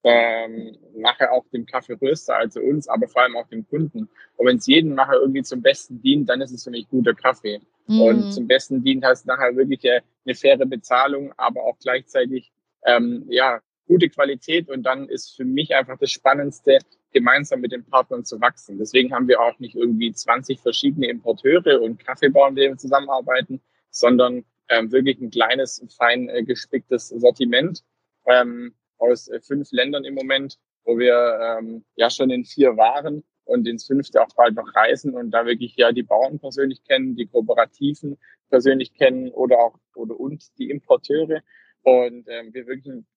[0.03, 4.09] ähm, nachher auch dem Kaffeeröster, also uns, aber vor allem auch dem Kunden.
[4.37, 7.13] Und wenn es jedem nachher irgendwie zum Besten dient, dann ist es für mich guter
[7.13, 7.59] Kaffee.
[7.87, 8.01] Mhm.
[8.01, 12.51] Und zum Besten dient heißt nachher wirklich eine faire Bezahlung, aber auch gleichzeitig
[12.85, 14.69] ähm, ja gute Qualität.
[14.69, 16.79] Und dann ist für mich einfach das Spannendste,
[17.11, 18.77] gemeinsam mit den Partnern zu wachsen.
[18.77, 23.61] Deswegen haben wir auch nicht irgendwie 20 verschiedene Importeure und Kaffeebauern, mit denen wir zusammenarbeiten,
[23.89, 27.83] sondern ähm, wirklich ein kleines, fein äh, gespicktes Sortiment.
[28.27, 33.23] Ähm, aus äh, fünf Ländern im Moment, wo wir ähm, ja schon in vier waren
[33.45, 37.15] und ins fünfte auch bald noch reisen und da wirklich ja die Bauern persönlich kennen,
[37.15, 38.17] die Kooperativen
[38.49, 41.41] persönlich kennen oder auch oder und die Importeure
[41.83, 43.07] und ähm, wir wirklich einen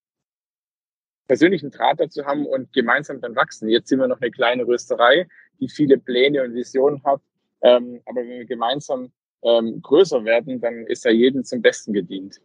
[1.26, 3.68] persönlichen Draht dazu haben und gemeinsam dann wachsen.
[3.68, 5.26] Jetzt sind wir noch eine kleine Rösterei,
[5.60, 7.20] die viele Pläne und Visionen hat,
[7.62, 12.40] ähm, aber wenn wir gemeinsam ähm, größer werden, dann ist ja jedem zum Besten gedient.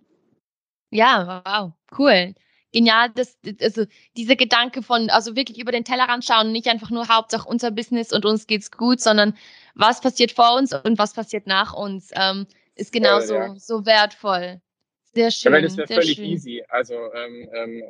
[0.92, 2.34] Ja, wow, cool
[2.72, 7.08] genial, dass, also dieser Gedanke von, also wirklich über den Tellerrand schauen, nicht einfach nur
[7.08, 9.36] Hauptsache unser Business und uns geht's gut, sondern
[9.76, 13.56] was passiert vor uns und was passiert nach uns, ähm, ist genauso ja, ja.
[13.58, 14.62] so wertvoll.
[15.14, 15.54] Sehr schön.
[15.54, 16.26] Weil das wäre völlig schön.
[16.26, 16.64] easy.
[16.70, 17.84] Also ähm, ähm,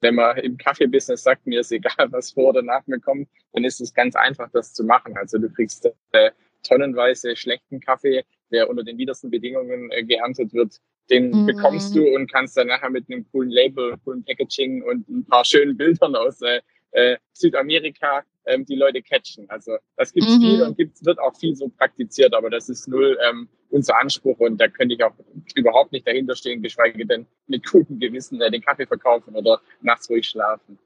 [0.00, 3.64] wenn man im Kaffeebusiness sagt, mir ist egal, was vor oder nach mir kommt, dann
[3.64, 5.16] ist es ganz einfach, das zu machen.
[5.16, 6.30] Also du kriegst äh,
[6.62, 11.46] tonnenweise schlechten Kaffee, der unter den widersten Bedingungen äh, geerntet wird, den mhm.
[11.46, 15.44] bekommst du und kannst dann nachher mit einem coolen Label, coolen Packaging und ein paar
[15.44, 16.60] schönen Bildern aus äh,
[16.92, 19.48] äh, Südamerika ähm, die Leute catchen.
[19.50, 20.40] Also das gibt's mhm.
[20.40, 24.38] viel und gibt's, wird auch viel so praktiziert, aber das ist null ähm, unser Anspruch
[24.38, 25.14] und da könnte ich auch
[25.54, 30.08] überhaupt nicht dahinter stehen, geschweige denn mit gutem Gewissen äh, den Kaffee verkaufen oder nachts
[30.08, 30.78] ruhig schlafen.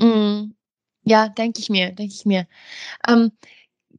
[0.00, 0.54] Mhm.
[1.04, 2.46] Ja, denke ich mir, denke ich mir.
[3.08, 3.32] Ähm,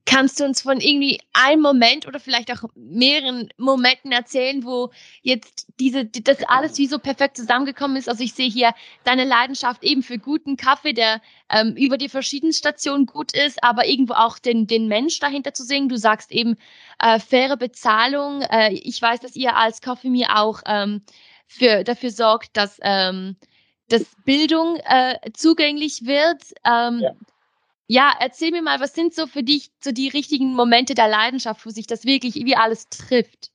[0.05, 5.67] Kannst du uns von irgendwie einem Moment oder vielleicht auch mehreren Momenten erzählen, wo jetzt
[5.79, 8.09] diese, das alles wie so perfekt zusammengekommen ist?
[8.09, 12.53] Also ich sehe hier deine Leidenschaft eben für guten Kaffee, der ähm, über die verschiedenen
[12.53, 15.87] Stationen gut ist, aber irgendwo auch den, den Mensch dahinter zu sehen.
[15.87, 16.57] Du sagst eben
[16.99, 18.41] äh, faire Bezahlung.
[18.41, 21.03] Äh, ich weiß, dass ihr als Coffee mir auch ähm,
[21.45, 23.35] für, dafür sorgt, dass ähm,
[23.91, 26.43] dass Bildung äh, zugänglich wird.
[26.65, 27.11] Ähm, ja.
[27.87, 31.65] Ja, erzähl mir mal, was sind so für dich so die richtigen Momente der Leidenschaft,
[31.65, 33.51] wo sich das wirklich wie alles trifft?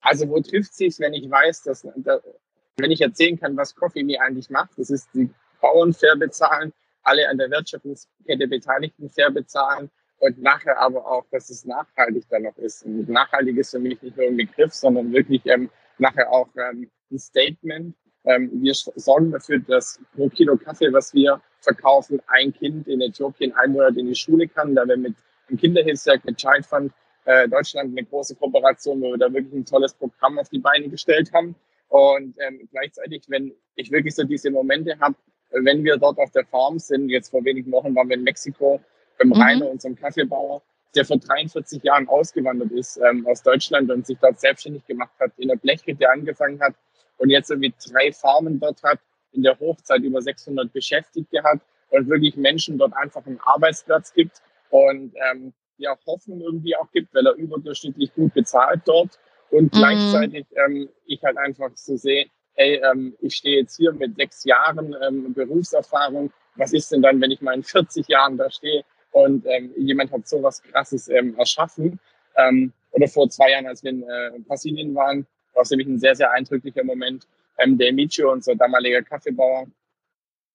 [0.00, 4.20] Also wo trifft sich, wenn ich weiß, dass, wenn ich erzählen kann, was Coffee mir
[4.20, 5.30] eigentlich macht, das ist die
[5.60, 6.72] Bauern fair bezahlen,
[7.04, 12.42] alle an der Wertschöpfungskette Beteiligten fair bezahlen und nachher aber auch, dass es nachhaltig dann
[12.42, 12.84] noch ist.
[12.84, 16.90] Und nachhaltig ist für mich nicht nur ein Begriff, sondern wirklich ähm, nachher auch ähm,
[17.10, 17.96] ein Statement.
[18.24, 23.52] Ähm, wir sorgen dafür, dass pro Kilo Kaffee, was wir verkaufen, ein Kind in Äthiopien
[23.54, 25.14] ein Monat in die Schule kann, da wir mit
[25.48, 26.92] dem Kinderhilfswerk, mit Child Fund
[27.24, 30.88] äh, Deutschland eine große Kooperation, wo wir da wirklich ein tolles Programm auf die Beine
[30.88, 31.54] gestellt haben.
[31.88, 35.14] Und ähm, gleichzeitig, wenn ich wirklich so diese Momente habe,
[35.50, 38.80] wenn wir dort auf der Farm sind, jetzt vor wenigen Wochen waren wir in Mexiko
[39.18, 39.34] beim mhm.
[39.34, 40.62] Rainer, unserem Kaffeebauer,
[40.94, 45.32] der vor 43 Jahren ausgewandert ist ähm, aus Deutschland und sich dort selbstständig gemacht hat,
[45.36, 46.74] in der Blechhütte angefangen hat
[47.18, 48.98] und jetzt irgendwie drei Farmen dort hat
[49.32, 54.40] in der Hochzeit über 600 Beschäftigte hat und wirklich Menschen dort einfach einen Arbeitsplatz gibt
[54.70, 59.18] und ähm, ja Hoffnung irgendwie auch gibt, weil er überdurchschnittlich gut bezahlt dort.
[59.50, 59.78] Und mhm.
[59.78, 64.44] gleichzeitig ähm, ich halt einfach so sehe, hey, ähm, ich stehe jetzt hier mit sechs
[64.44, 68.84] Jahren ähm, Berufserfahrung, was ist denn dann, wenn ich mal in 40 Jahren da stehe
[69.12, 71.98] und ähm, jemand hat sowas Krasses ähm, erschaffen?
[72.36, 75.98] Ähm, oder vor zwei Jahren, als wir in äh, Brasilien waren, war es nämlich ein
[75.98, 77.26] sehr, sehr eindrücklicher Moment,
[77.58, 79.66] ähm, der Micio, unser damaliger Kaffeebauer,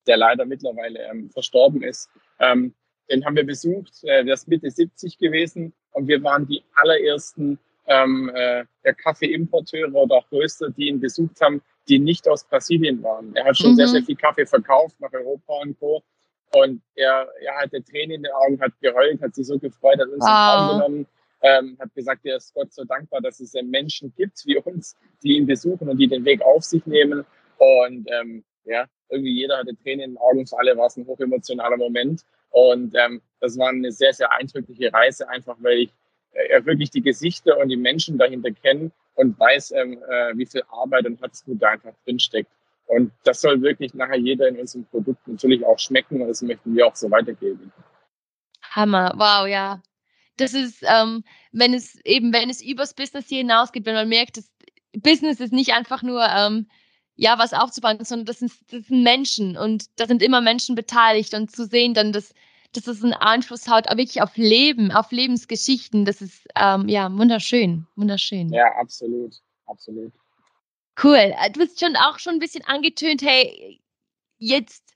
[0.05, 2.73] der leider mittlerweile ähm, verstorben ist, ähm,
[3.09, 4.03] den haben wir besucht.
[4.03, 9.93] Äh, der ist Mitte 70 gewesen und wir waren die allerersten ähm, äh, der Kaffeeimporteure
[9.93, 13.33] oder auch Röster, die ihn besucht haben, die nicht aus Brasilien waren.
[13.35, 13.75] Er hat schon mhm.
[13.75, 16.03] sehr, sehr viel Kaffee verkauft nach Europa und Co.
[16.53, 20.07] Und er, er hatte Tränen in den Augen, hat geheult, hat sich so gefreut, hat
[20.07, 20.23] uns wow.
[20.23, 21.07] in den Arm genommen
[21.41, 25.37] Ähm, hat gesagt, er ist Gott so dankbar, dass es Menschen gibt wie uns, die
[25.37, 27.25] ihn besuchen und die den Weg auf sich nehmen.
[27.57, 31.07] Und ähm, ja, irgendwie jeder hatte Tränen in den Augen, für alle war es ein
[31.07, 32.23] hochemotionaler Moment.
[32.49, 35.93] Und ähm, das war eine sehr, sehr eindrückliche Reise, einfach weil ich
[36.31, 40.63] äh, wirklich die Gesichter und die Menschen dahinter kenne und weiß, ähm, äh, wie viel
[40.69, 42.51] Arbeit und Herzblut da einfach drinsteckt.
[42.87, 46.73] Und das soll wirklich nachher jeder in unserem Produkt natürlich auch schmecken und das möchten
[46.75, 47.71] wir auch so weitergeben.
[48.71, 49.81] Hammer, wow, ja.
[50.37, 54.37] Das ist, ähm, wenn es eben, wenn es übers Business hier hinausgeht, wenn man merkt,
[54.37, 54.49] das
[54.93, 56.67] Business ist nicht einfach nur, ähm,
[57.15, 61.33] ja, was aufzubauen, sondern das sind, das sind Menschen und da sind immer Menschen beteiligt
[61.33, 62.33] und zu sehen dann, dass,
[62.73, 67.87] dass es einen Einfluss hat, wirklich auf Leben, auf Lebensgeschichten, das ist, ähm, ja, wunderschön,
[67.95, 68.49] wunderschön.
[68.53, 70.13] Ja, absolut, absolut.
[71.01, 71.33] Cool.
[71.39, 73.81] Äh, du hast schon auch schon ein bisschen angetönt, hey,
[74.37, 74.86] jetzt,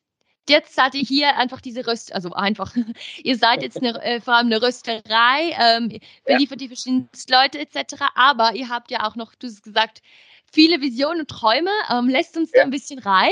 [0.49, 2.75] jetzt seid ihr hier einfach diese Röst, also einfach,
[3.23, 6.67] ihr seid jetzt eine, äh, vor allem eine Rösterei, ähm, beliefert ja.
[6.67, 10.01] die verschiedensten Leute etc., aber ihr habt ja auch noch, du hast gesagt,
[10.51, 11.71] viele Visionen und Träume.
[11.89, 12.59] Ähm, lässt uns ja.
[12.59, 13.31] da ein bisschen rein?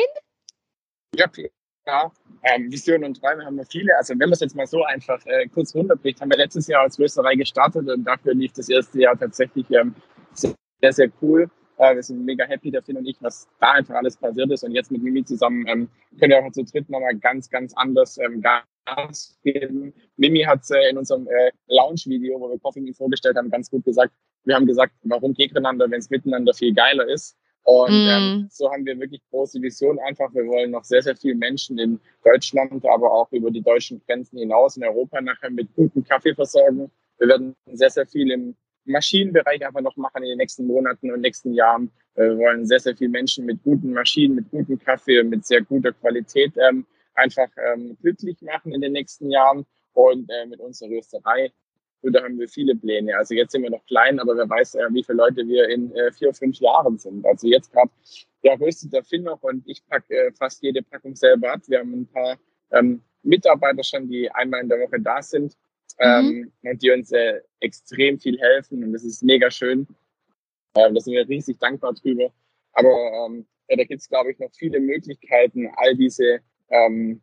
[1.16, 2.14] Ja, klar.
[2.44, 3.96] Ähm, Visionen und Träume haben wir viele.
[3.98, 6.84] Also wenn man es jetzt mal so einfach äh, kurz runterbricht, haben wir letztes Jahr
[6.84, 9.94] als Rösterei gestartet und dafür lief das erste Jahr tatsächlich ähm,
[10.34, 11.50] sehr, sehr cool.
[11.80, 14.64] Äh, wir sind mega happy, der Finn und ich, was da einfach alles passiert ist.
[14.64, 15.90] Und jetzt mit Mimi zusammen ähm,
[16.20, 19.94] können wir auch zu dritt nochmal ganz, ganz anders ähm, Gas geben.
[20.18, 24.14] Mimi hat äh, in unserem äh, Lounge-Video, wo wir Coffee vorgestellt haben, ganz gut gesagt,
[24.44, 27.38] wir haben gesagt, warum gegeneinander, wenn es miteinander viel geiler ist.
[27.64, 28.08] Und mm.
[28.10, 30.34] ähm, so haben wir wirklich große Vision einfach.
[30.34, 34.40] Wir wollen noch sehr, sehr viele Menschen in Deutschland, aber auch über die deutschen Grenzen
[34.40, 36.92] hinaus in Europa nachher mit gutem Kaffee versorgen.
[37.20, 41.22] Wir werden sehr, sehr viel im Maschinenbereich einfach noch machen in den nächsten Monaten und
[41.22, 41.92] nächsten Jahren.
[42.16, 45.92] Wir wollen sehr, sehr viele Menschen mit guten Maschinen, mit gutem Kaffee mit sehr guter
[45.94, 51.52] Qualität ähm, einfach ähm, glücklich machen in den nächsten Jahren und äh, mit unserer Rösterei.
[52.02, 53.18] Und da haben wir viele Pläne.
[53.18, 55.94] Also jetzt sind wir noch klein, aber wer weiß, äh, wie viele Leute wir in
[55.96, 57.26] äh, vier, fünf Jahren sind.
[57.26, 57.92] Also jetzt gerade,
[58.42, 61.62] ja, röstet der Finn noch und ich packe äh, fast jede Packung selber ab.
[61.68, 62.38] Wir haben ein paar
[62.72, 65.58] ähm, Mitarbeiter schon, die einmal in der Woche da sind
[65.98, 66.52] mhm.
[66.64, 68.84] ähm, und die uns äh, extrem viel helfen.
[68.84, 69.88] Und das ist mega schön.
[70.76, 72.32] Ähm, da sind wir riesig dankbar drüber.
[72.74, 77.22] Aber ähm, ja, da gibt es, glaube ich, noch viele Möglichkeiten, all diese ähm,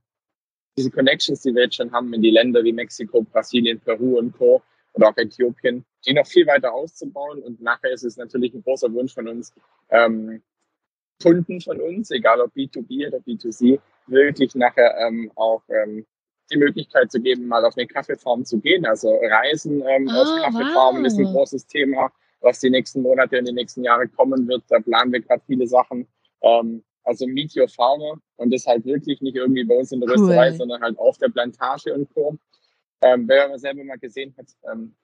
[0.76, 4.32] diese Connections, die wir jetzt schon haben in die Länder wie Mexiko, Brasilien, Peru und
[4.36, 4.62] Co.
[4.92, 7.42] oder auch Äthiopien, die noch viel weiter auszubauen.
[7.42, 9.54] Und nachher ist es natürlich ein großer Wunsch von uns,
[9.90, 10.42] ähm,
[11.22, 16.04] Kunden von uns, egal ob B2B oder B2C, wirklich nachher ähm, auch ähm,
[16.50, 18.86] die Möglichkeit zu geben, mal auf eine Kaffeefarm zu gehen.
[18.86, 21.06] Also Reisen ähm, oh, auf Kaffeefarmen wow.
[21.06, 24.62] ist ein großes Thema, was die nächsten Monate und die nächsten Jahre kommen wird.
[24.68, 26.06] Da planen wir gerade viele Sachen.
[26.42, 30.10] Ähm, also Meet Your Farmer und das halt wirklich nicht irgendwie bei uns in der
[30.10, 30.26] cool.
[30.26, 32.36] Rösterei, sondern halt auf der Plantage und Co.
[33.00, 34.94] Ähm, wenn man selber mal gesehen hat, ähm,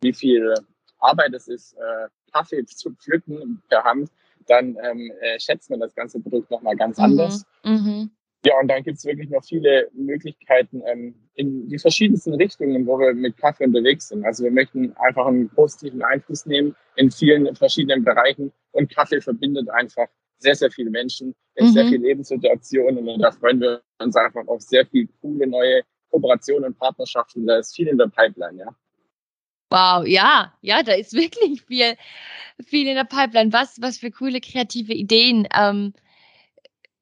[0.00, 0.54] wie viel
[0.98, 4.10] Arbeit es ist, äh, Kaffee zu pflücken per Hand,
[4.46, 7.04] dann ähm, äh, schätzt man das ganze Produkt nochmal ganz mhm.
[7.04, 7.44] anders.
[7.64, 8.10] Mhm.
[8.44, 13.12] Ja, und dann gibt's wirklich noch viele Möglichkeiten ähm, in die verschiedensten Richtungen, wo wir
[13.12, 14.24] mit Kaffee unterwegs sind.
[14.24, 19.68] Also wir möchten einfach einen positiven Einfluss nehmen in vielen verschiedenen Bereichen und Kaffee verbindet
[19.70, 20.06] einfach
[20.38, 21.72] sehr, sehr viele Menschen in mhm.
[21.72, 26.66] sehr vielen Lebenssituationen und da freuen wir uns einfach auf sehr viele coole neue Kooperationen
[26.66, 27.46] und Partnerschaften.
[27.46, 28.76] Da ist viel in der Pipeline, ja.
[29.70, 31.96] Wow, ja, ja, da ist wirklich viel,
[32.64, 33.52] viel in der Pipeline.
[33.52, 35.48] Was, was für coole kreative Ideen.
[35.58, 35.94] Ähm,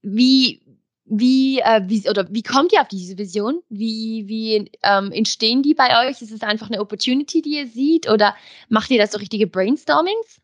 [0.03, 0.61] wie,
[1.07, 3.63] wie, äh, wie, oder wie kommt ihr auf diese Vision?
[3.69, 6.23] Wie, wie ähm, entstehen die bei euch?
[6.23, 8.09] Ist es einfach eine Opportunity, die ihr seht?
[8.09, 8.35] Oder
[8.69, 10.41] macht ihr das so richtige Brainstormings?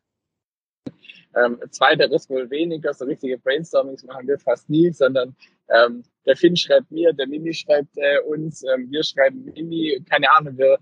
[1.35, 5.35] Ähm, zweiteres wohl weniger, so richtige Brainstormings machen wir fast nie, sondern
[5.69, 10.31] ähm, der Finn schreibt mir, der Mimi schreibt äh, uns, ähm, wir schreiben Mimi, keine
[10.33, 10.79] Ahnung, wir,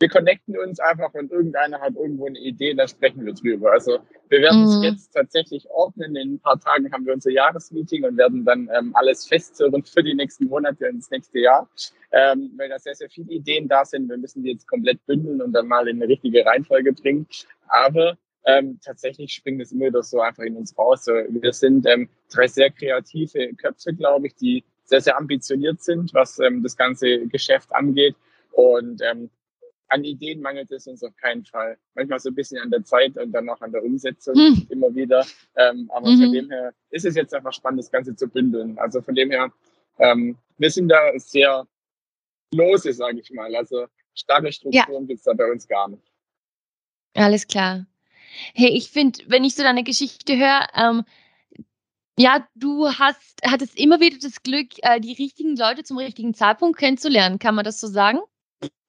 [0.00, 3.72] wir connecten uns einfach und irgendeiner hat irgendwo eine Idee, da sprechen wir drüber.
[3.72, 4.82] Also wir werden es mhm.
[4.84, 6.14] jetzt tatsächlich ordnen.
[6.14, 10.04] In ein paar Tagen haben wir unser Jahresmeeting und werden dann ähm, alles festzurren für
[10.04, 11.68] die nächsten Monate das nächste Jahr,
[12.12, 14.08] ähm, weil da sehr, sehr viele Ideen da sind.
[14.08, 17.26] Wir müssen die jetzt komplett bündeln und dann mal in eine richtige Reihenfolge bringen.
[17.66, 21.04] Aber ähm, tatsächlich springt es immer wieder so einfach in uns raus.
[21.06, 26.14] So, wir sind ähm, drei sehr kreative Köpfe, glaube ich, die sehr, sehr ambitioniert sind,
[26.14, 28.14] was ähm, das ganze Geschäft angeht.
[28.52, 29.28] Und ähm,
[29.88, 31.78] an Ideen mangelt es uns auf keinen Fall.
[31.94, 34.66] Manchmal so ein bisschen an der Zeit und dann noch an der Umsetzung hm.
[34.68, 35.26] immer wieder.
[35.56, 36.20] Ähm, aber mhm.
[36.20, 38.78] von dem her ist es jetzt einfach spannend, das Ganze zu bündeln.
[38.78, 39.50] Also von dem her,
[39.98, 41.66] ähm, wir sind da sehr
[42.54, 43.54] lose, sage ich mal.
[43.56, 45.06] Also starre Strukturen ja.
[45.06, 46.02] gibt's da bei uns gar nicht.
[47.14, 47.86] Alles klar.
[48.54, 51.04] Hey, ich finde, wenn ich so deine Geschichte höre, ähm,
[52.18, 56.78] ja, du hast, hattest immer wieder das Glück, äh, die richtigen Leute zum richtigen Zeitpunkt
[56.78, 57.38] kennenzulernen.
[57.38, 58.18] Kann man das so sagen?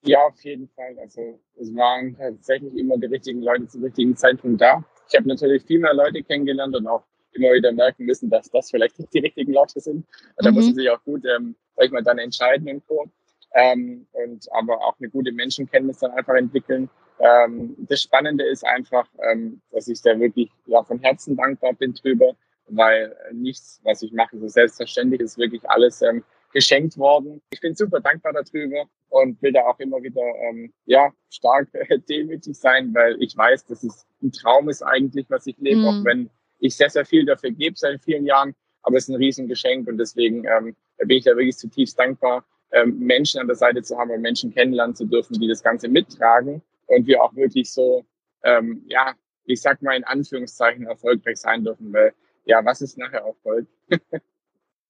[0.04, 0.98] Ja, auf jeden Fall.
[1.00, 4.84] Also es waren tatsächlich immer die richtigen Leute zum richtigen Zeitpunkt da.
[5.10, 8.72] Ich habe natürlich viel mehr Leute kennengelernt und auch immer wieder merken müssen, dass das
[8.72, 10.06] vielleicht nicht die richtigen Leute sind.
[10.38, 10.78] Und da muss man mhm.
[10.78, 13.06] sich auch gut, ähm, sag ich mal, dann entscheiden und so.
[13.54, 16.90] Ähm, und aber auch eine gute Menschenkenntnis dann einfach entwickeln.
[17.20, 21.94] Ähm, das Spannende ist einfach, ähm, dass ich da wirklich ja, von Herzen dankbar bin
[21.94, 22.34] drüber,
[22.68, 27.42] weil nichts, was ich mache, so selbstverständlich ist, wirklich alles ähm, geschenkt worden.
[27.52, 32.00] Ich bin super dankbar darüber und will da auch immer wieder ähm, ja stark äh,
[32.10, 35.88] demütig sein, weil ich weiß, dass es ein Traum ist eigentlich, was ich lebe, mhm.
[35.88, 36.30] auch wenn
[36.60, 39.98] ich sehr, sehr viel dafür gebe seit vielen Jahren, aber es ist ein Riesengeschenk und
[39.98, 44.12] deswegen ähm, bin ich da wirklich zutiefst dankbar, ähm, Menschen an der Seite zu haben
[44.12, 48.06] und Menschen kennenlernen zu dürfen, die das Ganze mittragen und wir auch wirklich so,
[48.44, 49.14] ähm, ja,
[49.46, 52.14] ich sag mal in Anführungszeichen erfolgreich sein dürfen, weil
[52.46, 53.68] ja, was ist nachher Erfolg?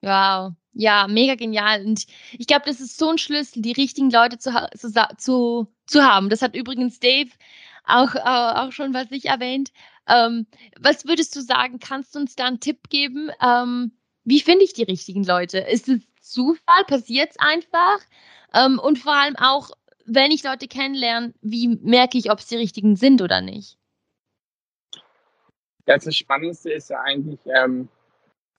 [0.01, 1.86] wow, ja, mega genial.
[1.86, 4.51] Und ich glaube, das ist so ein Schlüssel, die richtigen Leute zu,
[5.17, 6.30] zu, zu haben.
[6.30, 7.32] Das hat übrigens Dave
[7.84, 9.73] auch, äh, auch schon was ich erwähnt.
[10.07, 10.47] Ähm,
[10.80, 11.80] was würdest du sagen?
[11.80, 13.30] Kannst du uns da einen Tipp geben?
[13.43, 13.91] Ähm,
[14.23, 15.59] wie finde ich die richtigen Leute?
[15.59, 16.86] Ist es Zufall?
[16.88, 17.99] Passiert es einfach?
[18.53, 19.71] Ähm, und vor allem auch,
[20.05, 23.77] wenn ich Leute kennenlerne, wie merke ich, ob es die richtigen sind oder nicht?
[25.86, 27.89] Das Spannendste ist ja eigentlich, ähm,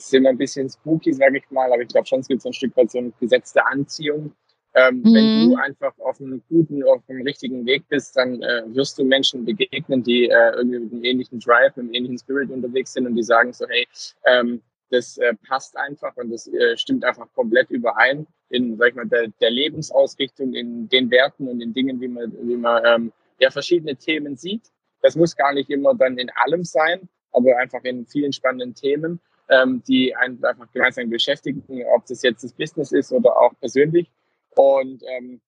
[0.05, 2.49] ist immer ein bisschen spooky, sage ich mal, aber ich glaube schon, es gibt so
[2.49, 4.33] ein Stück weit so eine gesetzte Anziehung.
[4.75, 5.15] Ähm, mhm.
[5.15, 9.05] Wenn du einfach auf einem guten, auf einem richtigen Weg bist, dann äh, wirst du
[9.05, 13.07] Menschen begegnen, die äh, irgendwie mit einem ähnlichen Drive, mit einem ähnlichen Spirit unterwegs sind
[13.07, 13.87] und die sagen so, hey,
[14.27, 18.95] ähm, das äh, passt einfach und das äh, stimmt einfach komplett überein in, sag ich
[18.95, 23.13] mal, der, der Lebensausrichtung, in den Werten und den Dingen, wie man, wie man ähm,
[23.39, 24.63] ja verschiedene Themen sieht.
[25.03, 29.21] Das muss gar nicht immer dann in allem sein, aber einfach in vielen spannenden Themen,
[29.51, 31.63] ähm, die einen einfach gemeinsam beschäftigen,
[31.95, 34.11] ob das jetzt das Business ist oder auch persönlich.
[34.51, 35.41] Und ähm,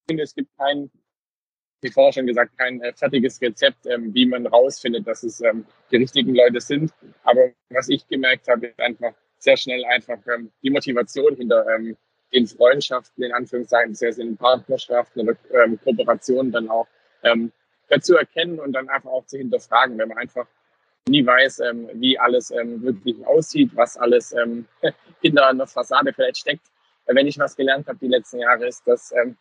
[0.00, 0.90] ich finde, es gibt kein,
[1.82, 5.66] wie vorher schon gesagt, kein äh, fertiges Rezept, ähm, wie man rausfindet, dass es ähm,
[5.90, 6.92] die richtigen Leute sind.
[7.22, 11.96] Aber was ich gemerkt habe, ist einfach sehr schnell einfach ähm, die Motivation hinter ähm,
[12.32, 16.88] den Freundschaften, in Anführungszeichen, sehr in Partnerschaften oder ähm, Kooperationen dann auch
[17.22, 17.52] ähm,
[18.00, 20.46] zu erkennen und dann einfach auch zu hinterfragen, wenn man einfach
[21.08, 24.66] nie weiß, ähm, wie alles ähm, wirklich aussieht, was alles ähm,
[25.20, 26.66] hinter einer Fassade vielleicht steckt.
[27.06, 29.36] Wenn ich was gelernt habe die letzten Jahre, ist, dass ähm,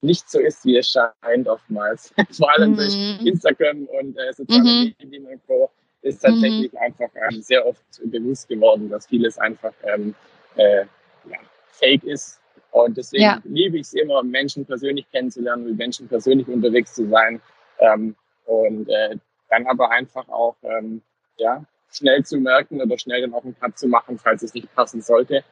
[0.00, 2.14] nicht so ist, wie es scheint oftmals.
[2.32, 2.76] Vor allem mhm.
[2.76, 4.94] durch Instagram und äh, soziale mhm.
[5.00, 5.70] Medien und Co.
[6.02, 6.78] ist tatsächlich mhm.
[6.78, 10.14] einfach ähm, sehr oft bewusst geworden, dass vieles einfach ähm,
[10.56, 10.84] äh,
[11.28, 11.38] ja,
[11.72, 12.40] fake ist.
[12.70, 13.40] Und deswegen ja.
[13.44, 17.40] liebe ich es immer, Menschen persönlich kennenzulernen, mit Menschen persönlich unterwegs zu sein.
[17.78, 18.14] Ähm,
[18.46, 19.16] und äh,
[19.54, 21.02] dann aber einfach auch ähm,
[21.36, 24.72] ja, schnell zu merken oder schnell dann auch einen Cut zu machen, falls es nicht
[24.74, 25.44] passen sollte.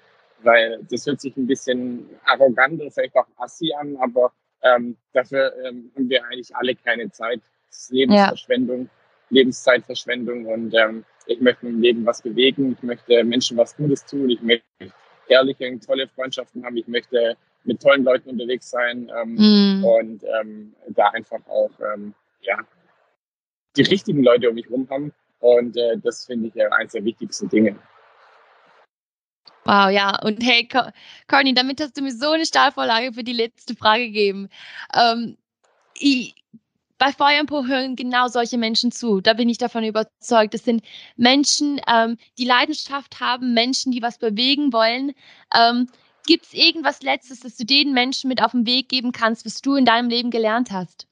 [0.43, 4.33] Weil das hört sich ein bisschen arrogant oder vielleicht auch assi an, aber
[4.63, 7.41] ähm, dafür ähm, haben wir eigentlich alle keine Zeit.
[7.69, 8.91] Das ist Lebensverschwendung, ja.
[9.31, 14.29] Lebenszeitverschwendung und ähm, ich möchte im Leben was bewegen, ich möchte Menschen was Gutes tun,
[14.29, 14.93] ich möchte
[15.29, 19.85] ehrliche und tolle Freundschaften haben, ich möchte mit tollen Leuten unterwegs sein ähm, mm.
[19.85, 22.59] und ähm, da einfach auch ähm, ja,
[23.77, 25.13] die richtigen Leute um mich herum haben.
[25.41, 27.77] Und äh, das finde ich ja eines der wichtigsten Dinge.
[29.65, 30.19] Wow, ja.
[30.23, 30.69] Und hey,
[31.29, 34.49] Conny, damit hast du mir so eine Stahlvorlage für die letzte Frage gegeben.
[34.95, 35.37] Ähm,
[35.95, 36.35] ich,
[36.99, 39.21] bei Feuerpo hören genau solche Menschen zu.
[39.21, 40.55] Da bin ich davon überzeugt.
[40.55, 40.85] Das sind
[41.17, 45.13] Menschen, ähm, die Leidenschaft haben, Menschen, die was bewegen wollen.
[45.55, 45.89] Ähm,
[46.27, 49.61] Gibt es irgendwas Letztes, das du den Menschen mit auf den Weg geben kannst, was
[49.61, 51.09] du in deinem Leben gelernt hast?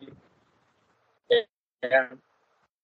[1.81, 2.09] ja,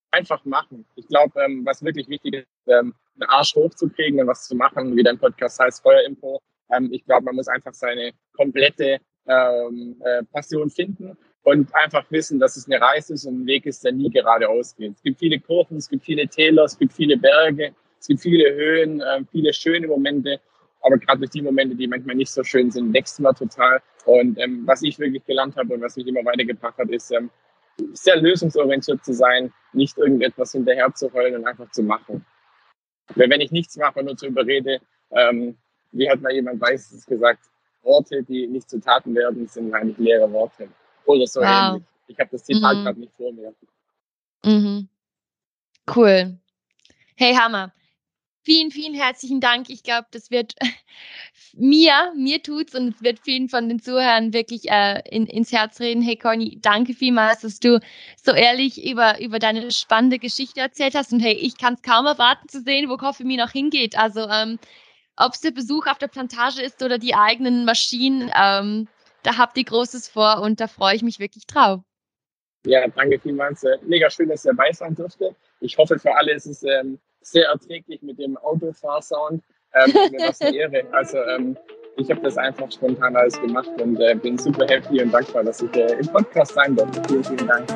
[0.10, 0.84] einfach machen.
[0.96, 4.96] Ich glaube, ähm, was wirklich wichtig ist, ähm, einen Arsch hochzukriegen und was zu machen,
[4.96, 6.42] wie dein Podcast heißt, Feuerinfo.
[6.76, 8.98] Ähm, ich glaube, man muss einfach seine komplette
[9.28, 13.68] ähm, äh, Passion finden und einfach wissen, dass es eine Reise ist und ein Weg
[13.68, 14.96] ist, der nie geradeaus geht.
[14.96, 18.52] Es gibt viele Kurven, es gibt viele Täler, es gibt viele Berge, es gibt viele
[18.52, 20.40] Höhen, äh, viele schöne Momente.
[20.84, 23.82] Aber gerade durch die Momente, die manchmal nicht so schön sind, wächst man total.
[24.06, 27.30] Und ähm, was ich wirklich gelernt habe und was mich immer weitergebracht hat, ist ähm,
[27.94, 32.26] sehr lösungsorientiert zu sein, nicht irgendetwas hinterher zu heulen und einfach zu machen.
[33.16, 34.80] Weil wenn ich nichts mache und nur zu überrede,
[35.12, 35.58] ähm,
[35.92, 37.46] wie hat mal jemand Weißes gesagt,
[37.84, 40.70] Worte, die nicht zu Taten werden, sind eigentlich leere Worte.
[41.06, 41.48] Oder so wow.
[41.48, 41.84] ähnlich.
[42.08, 42.84] Ich habe das Zitat mhm.
[42.84, 43.54] gerade nicht vor mir.
[44.44, 44.88] Mhm.
[45.94, 46.38] Cool.
[47.16, 47.74] Hey Hammer,
[48.46, 49.70] Vielen, vielen herzlichen Dank.
[49.70, 50.56] Ich glaube, das wird
[51.54, 55.80] mir, mir tut's und es wird vielen von den Zuhörern wirklich äh, in, ins Herz
[55.80, 56.02] reden.
[56.02, 57.80] Hey Conny, danke vielmals, dass du
[58.22, 61.14] so ehrlich über, über deine spannende Geschichte erzählt hast.
[61.14, 63.98] Und hey, ich kann es kaum erwarten zu sehen, wo Coffee Me noch hingeht.
[63.98, 64.60] Also ähm,
[65.16, 68.90] ob es der Besuch auf der Plantage ist oder die eigenen Maschinen, ähm,
[69.24, 71.80] da habt ihr Großes vor und da freue ich mich wirklich drauf.
[72.66, 73.64] Ja, danke vielmals.
[73.64, 75.34] Äh, mega schön, dass ihr dabei sein durfte.
[75.62, 79.44] Ich hoffe, für alle ist es ähm, sehr erträglich mit dem Autofahrsound.
[79.74, 80.84] Ähm, mir war eine Ehre.
[80.92, 81.58] Also ähm,
[81.96, 85.62] ich habe das einfach spontan alles gemacht und äh, bin super happy und dankbar, dass
[85.62, 87.02] ich äh, im Podcast sein durfte.
[87.08, 87.68] Vielen, vielen Dank.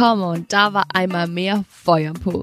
[0.00, 2.42] Come on, da war einmal mehr Feuer im Po.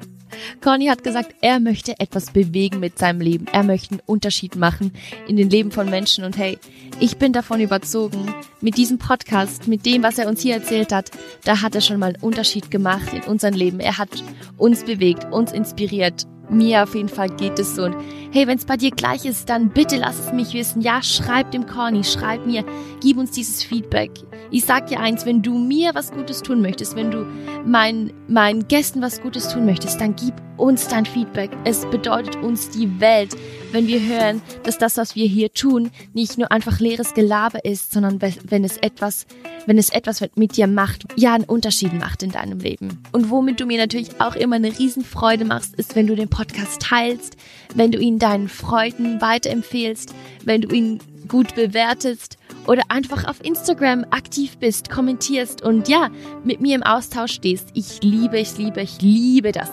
[0.68, 3.46] Conny hat gesagt, er möchte etwas bewegen mit seinem Leben.
[3.54, 4.92] Er möchte einen Unterschied machen
[5.26, 6.26] in den Leben von Menschen.
[6.26, 6.60] Und hey,
[7.00, 11.12] ich bin davon überzogen, mit diesem Podcast, mit dem, was er uns hier erzählt hat,
[11.46, 13.80] da hat er schon mal einen Unterschied gemacht in unserem Leben.
[13.80, 14.10] Er hat
[14.58, 16.28] uns bewegt, uns inspiriert.
[16.50, 17.84] Mir auf jeden Fall geht es so.
[17.84, 17.96] Und
[18.32, 20.82] hey, wenn es bei dir gleich ist, dann bitte lass es mich wissen.
[20.82, 22.64] Ja, schreib dem Conny, schreib mir,
[23.02, 24.12] gib uns dieses Feedback.
[24.50, 27.26] Ich sag dir eins, wenn du mir was Gutes tun möchtest, wenn du
[27.66, 31.52] meinen, meinen Gästen was Gutes tun möchtest, dann gib uns dein Feedback.
[31.66, 33.36] Es bedeutet uns die Welt,
[33.72, 37.92] wenn wir hören, dass das, was wir hier tun, nicht nur einfach leeres Gelaber ist,
[37.92, 39.28] sondern wenn es etwas,
[39.66, 43.04] wenn es etwas mit dir macht, ja, einen Unterschied macht in deinem Leben.
[43.12, 46.84] Und womit du mir natürlich auch immer eine Riesenfreude machst, ist, wenn du den Podcast
[46.84, 47.36] teilst,
[47.74, 50.14] wenn du ihn deinen Freunden weiterempfehlst,
[50.46, 56.10] wenn du ihn gut bewertest oder einfach auf Instagram aktiv bist, kommentierst und ja,
[56.44, 57.70] mit mir im Austausch stehst.
[57.74, 59.72] Ich liebe, ich liebe, ich liebe das.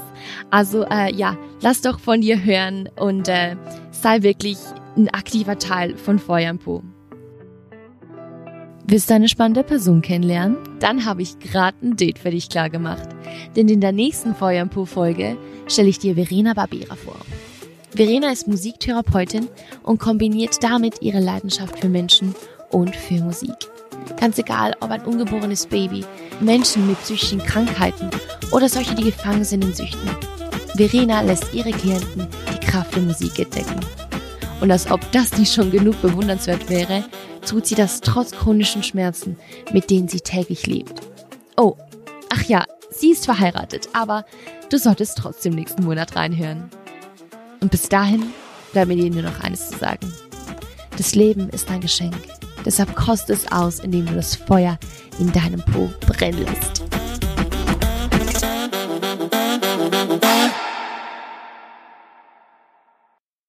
[0.51, 3.57] Also äh, ja, lass doch von dir hören und äh,
[3.91, 4.57] sei wirklich
[4.97, 6.83] ein aktiver Teil von Feuer Po.
[8.87, 10.59] Willst du eine spannende Person kennenlernen?
[10.79, 13.09] Dann habe ich gerade ein Date für dich klar gemacht.
[13.57, 17.17] Denn in der nächsten Feuer im Po Folge stelle ich dir Verena Barbera vor.
[17.97, 19.49] Verena ist Musiktherapeutin
[19.83, 22.35] und kombiniert damit ihre Leidenschaft für Menschen
[22.71, 23.55] und für Musik.
[24.21, 26.05] Ganz egal, ob ein ungeborenes Baby,
[26.41, 28.11] Menschen mit psychischen Krankheiten
[28.53, 30.11] oder solche, die gefangen sind in Süchten.
[30.77, 33.81] Verena lässt ihre Klienten die Kraft der Musik entdecken.
[34.65, 37.05] Und als ob das nicht schon genug bewundernswert wäre,
[37.47, 39.37] tut sie das trotz chronischen Schmerzen,
[39.75, 41.03] mit denen sie täglich lebt.
[41.59, 41.77] Oh,
[42.31, 44.25] ach ja, sie ist verheiratet, aber
[44.71, 46.71] du solltest trotzdem nächsten Monat reinhören.
[47.61, 48.25] Und bis dahin
[48.73, 50.11] bleibt mir dir nur noch eines zu sagen.
[50.97, 52.17] Das Leben ist ein Geschenk.
[52.65, 54.79] Deshalb koste es aus, indem du das Feuer
[55.19, 56.84] in deinem Po brennen lässt.